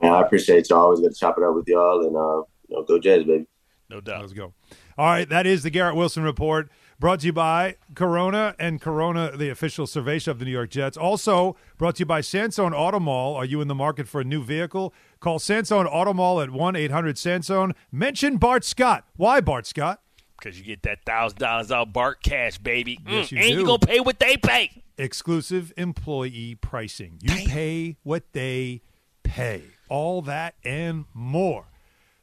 [0.00, 0.80] Yeah, I appreciate y'all.
[0.80, 3.46] Always good to chop it up with y'all, and uh, you know, go Jets, baby.
[3.88, 4.20] No doubt.
[4.20, 4.54] Let's go.
[4.96, 6.70] All right, that is the Garrett Wilson report
[7.00, 10.96] brought to you by Corona and Corona, the official survey of the New York Jets.
[10.96, 13.34] Also brought to you by Sansone Auto Mall.
[13.34, 14.92] Are you in the market for a new vehicle?
[15.18, 17.74] Call Sansone Auto Mall at 1 800 Sansone.
[17.90, 19.06] Mention Bart Scott.
[19.16, 20.02] Why Bart Scott?
[20.40, 22.98] Because you get that thousand dollars out Bart cash, baby.
[23.06, 23.58] Yes, Mm, you and do.
[23.60, 24.82] you gonna pay what they pay.
[24.98, 27.18] Exclusive employee pricing.
[27.20, 28.82] You pay what they
[29.22, 29.62] pay.
[29.88, 31.66] All that and more.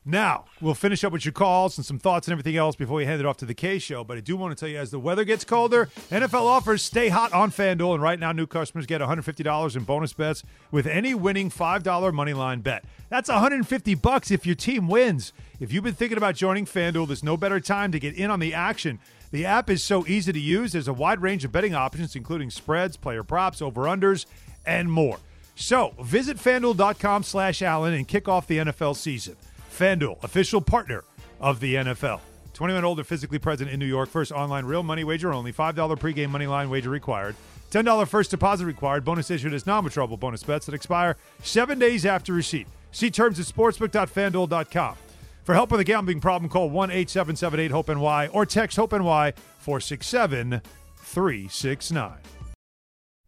[0.09, 3.05] Now, we'll finish up with your calls and some thoughts and everything else before we
[3.05, 4.05] hand it off to the K show.
[4.05, 7.09] But I do want to tell you, as the weather gets colder, NFL offers stay
[7.09, 7.95] hot on FanDuel.
[7.95, 12.33] And right now, new customers get $150 in bonus bets with any winning $5 money
[12.33, 12.85] line bet.
[13.09, 15.33] That's 150 bucks if your team wins.
[15.59, 18.39] If you've been thinking about joining FanDuel, there's no better time to get in on
[18.39, 18.99] the action.
[19.31, 20.71] The app is so easy to use.
[20.71, 24.25] There's a wide range of betting options, including spreads, player props, over-unders,
[24.65, 25.17] and more.
[25.55, 29.35] So visit FanDuel.com slash Alan and kick off the NFL season.
[29.77, 31.03] FanDuel, official partner
[31.39, 32.19] of the NFL.
[32.53, 34.09] 21 older, physically present in New York.
[34.09, 35.53] First online real money wager only.
[35.53, 37.35] $5 pregame money line wager required.
[37.71, 39.05] $10 first deposit required.
[39.05, 42.67] Bonus issued as non-withdrawable bonus bets that expire seven days after receipt.
[42.91, 44.95] See terms at sportsbook.fanduel.com.
[45.43, 49.33] For help with a gambling problem, call 1 877 HOPE NY or text HOPE NY
[49.59, 50.61] 467
[50.97, 52.17] 369.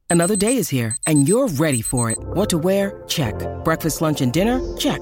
[0.09, 2.17] Another day is here, and you're ready for it.
[2.19, 3.03] What to wear?
[3.07, 3.35] Check.
[3.63, 4.59] Breakfast, lunch, and dinner?
[4.75, 5.01] Check.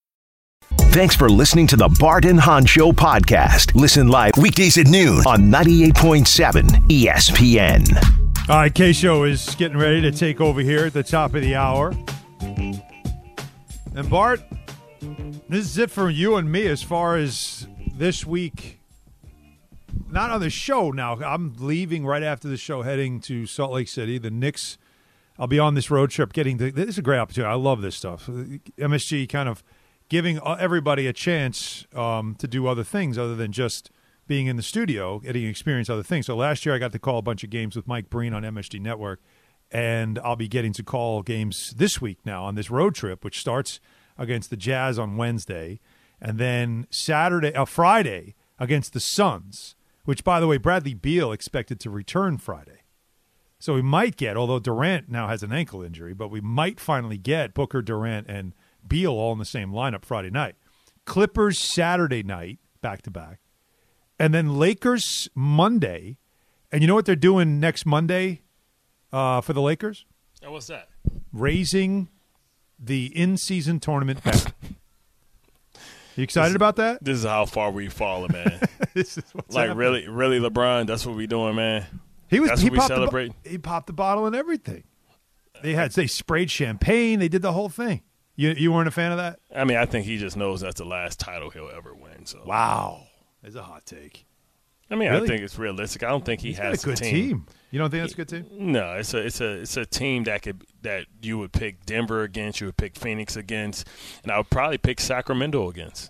[0.77, 3.75] Thanks for listening to the Bart and Hahn Show podcast.
[3.75, 8.49] Listen live weekdays at noon on 98.7 ESPN.
[8.49, 11.41] All right, K Show is getting ready to take over here at the top of
[11.41, 11.93] the hour.
[12.41, 14.41] And Bart,
[15.49, 18.79] this is it for you and me as far as this week.
[20.09, 21.15] Not on the show now.
[21.21, 24.17] I'm leaving right after the show, heading to Salt Lake City.
[24.17, 24.77] The Knicks.
[25.39, 26.33] I'll be on this road trip.
[26.33, 27.49] Getting to, this is a great opportunity.
[27.49, 28.27] I love this stuff.
[28.27, 29.63] MSG kind of
[30.11, 33.89] giving uh, everybody a chance um, to do other things other than just
[34.27, 36.25] being in the studio, getting experience other things.
[36.25, 38.43] So last year I got to call a bunch of games with Mike Breen on
[38.43, 39.21] MSG Network,
[39.71, 43.39] and I'll be getting to call games this week now on this road trip, which
[43.39, 43.79] starts
[44.17, 45.79] against the Jazz on Wednesday,
[46.19, 49.75] and then Saturday, uh, Friday against the Suns.
[50.03, 52.81] Which, by the way, Bradley Beal expected to return Friday.
[53.59, 57.17] So we might get, although Durant now has an ankle injury, but we might finally
[57.17, 58.53] get Booker, Durant, and
[58.87, 60.55] Beal all in the same lineup Friday night.
[61.05, 63.39] Clippers Saturday night, back to back.
[64.19, 66.17] And then Lakers Monday.
[66.71, 68.41] And you know what they're doing next Monday
[69.11, 70.05] uh, for the Lakers?
[70.45, 70.89] Oh, what's that?
[71.33, 72.09] Raising
[72.79, 74.53] the in season tournament bet.
[76.15, 77.03] You excited This- about that?
[77.03, 78.59] This is how far we've fallen, man.
[78.93, 79.77] this is what's like happening.
[79.77, 80.85] really, really, LeBron.
[80.87, 81.85] That's what we doing, man.
[82.29, 84.83] He was That's he what we popped the bo- he popped the bottle and everything.
[85.61, 87.19] They had they sprayed champagne.
[87.19, 88.01] They did the whole thing.
[88.41, 89.37] You you weren't a fan of that?
[89.55, 92.25] I mean, I think he just knows that's the last title he'll ever win.
[92.25, 93.05] So wow,
[93.43, 94.25] it's a hot take.
[94.89, 95.25] I mean, Really?
[95.25, 96.01] I think it's realistic.
[96.01, 97.45] I don't think he He's has a good team.
[97.69, 98.47] You don't think that's a good team?
[98.49, 102.23] No, it's a it's a it's a team that could that you would pick Denver
[102.23, 103.87] against, you would pick Phoenix against,
[104.23, 106.09] and I would probably pick Sacramento against.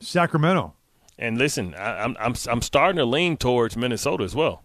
[0.00, 0.74] Sacramento.
[1.16, 4.64] And listen, I, I'm I'm I'm starting to lean towards Minnesota as well.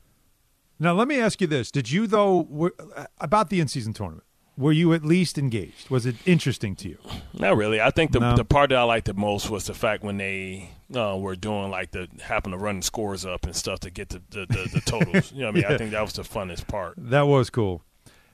[0.80, 4.26] Now let me ask you this: Did you though uh, about the in season tournament?
[4.58, 5.90] Were you at least engaged?
[5.90, 6.98] Was it interesting to you?
[7.34, 7.80] Not really.
[7.82, 8.36] I think the No.
[8.36, 11.72] the part that I liked the most was the fact when they uh, were doing
[11.72, 14.82] like the happen to run scores up and stuff to get the the, the, the
[14.82, 15.32] totals.
[15.32, 15.74] you know, what I mean, Yeah.
[15.74, 16.96] I think that was the funnest part.
[16.98, 17.82] That was cool.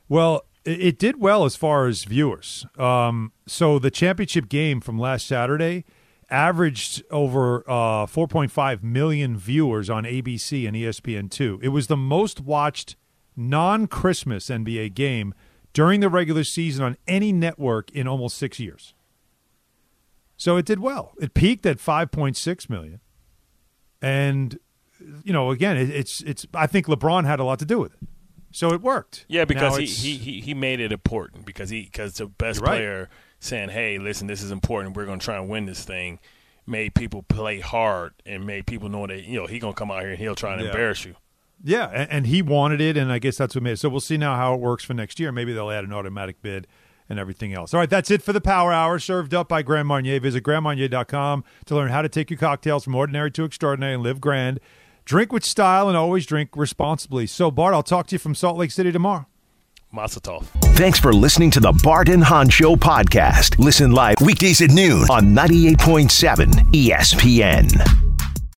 [0.09, 2.65] Well, it, it did well as far as viewers.
[2.77, 5.85] Um, so the championship game from last Saturday
[6.29, 11.59] averaged over uh, 4.5 million viewers on ABC and E ESPN2.
[11.63, 12.95] It was the most watched
[13.35, 15.33] non Christmas NBA game
[15.73, 18.93] during the regular season on any network in almost six years.
[20.37, 21.13] So it did well.
[21.19, 22.99] It peaked at 5.6 million.
[24.01, 24.59] And,
[25.23, 27.93] you know, again, it, it's, it's, I think LeBron had a lot to do with
[27.93, 27.99] it.
[28.51, 29.25] So it worked.
[29.27, 32.69] Yeah, because he, he, he, he made it important because he because the best right.
[32.69, 33.09] player
[33.39, 34.95] saying, "Hey, listen, this is important.
[34.95, 36.19] We're going to try and win this thing."
[36.65, 40.01] Made people play hard and made people know that you know he gonna come out
[40.01, 40.67] here and he'll try and Yeah.
[40.69, 41.15] embarrass you.
[41.63, 43.79] Yeah, and, and he wanted it, and I guess that's what made it.
[43.79, 45.31] So we'll see now how it works for next year.
[45.31, 46.67] Maybe they'll add an automatic bid
[47.09, 47.73] and everything else.
[47.73, 50.19] All right, that's it for the Power Hour, served up by Grand Marnier.
[50.19, 54.21] Visit grandmarnier.com to learn how to take your cocktails from ordinary to extraordinary and live
[54.21, 54.59] grand.
[55.05, 57.27] Drink with style and always drink responsibly.
[57.27, 59.25] So, Bart, I'll talk to you from Salt Lake City tomorrow.
[59.89, 60.41] Mazel
[60.75, 63.57] Thanks for listening to the Bart and Hahn Show podcast.
[63.57, 68.16] Listen live weekdays at noon on 98.7 ESPN.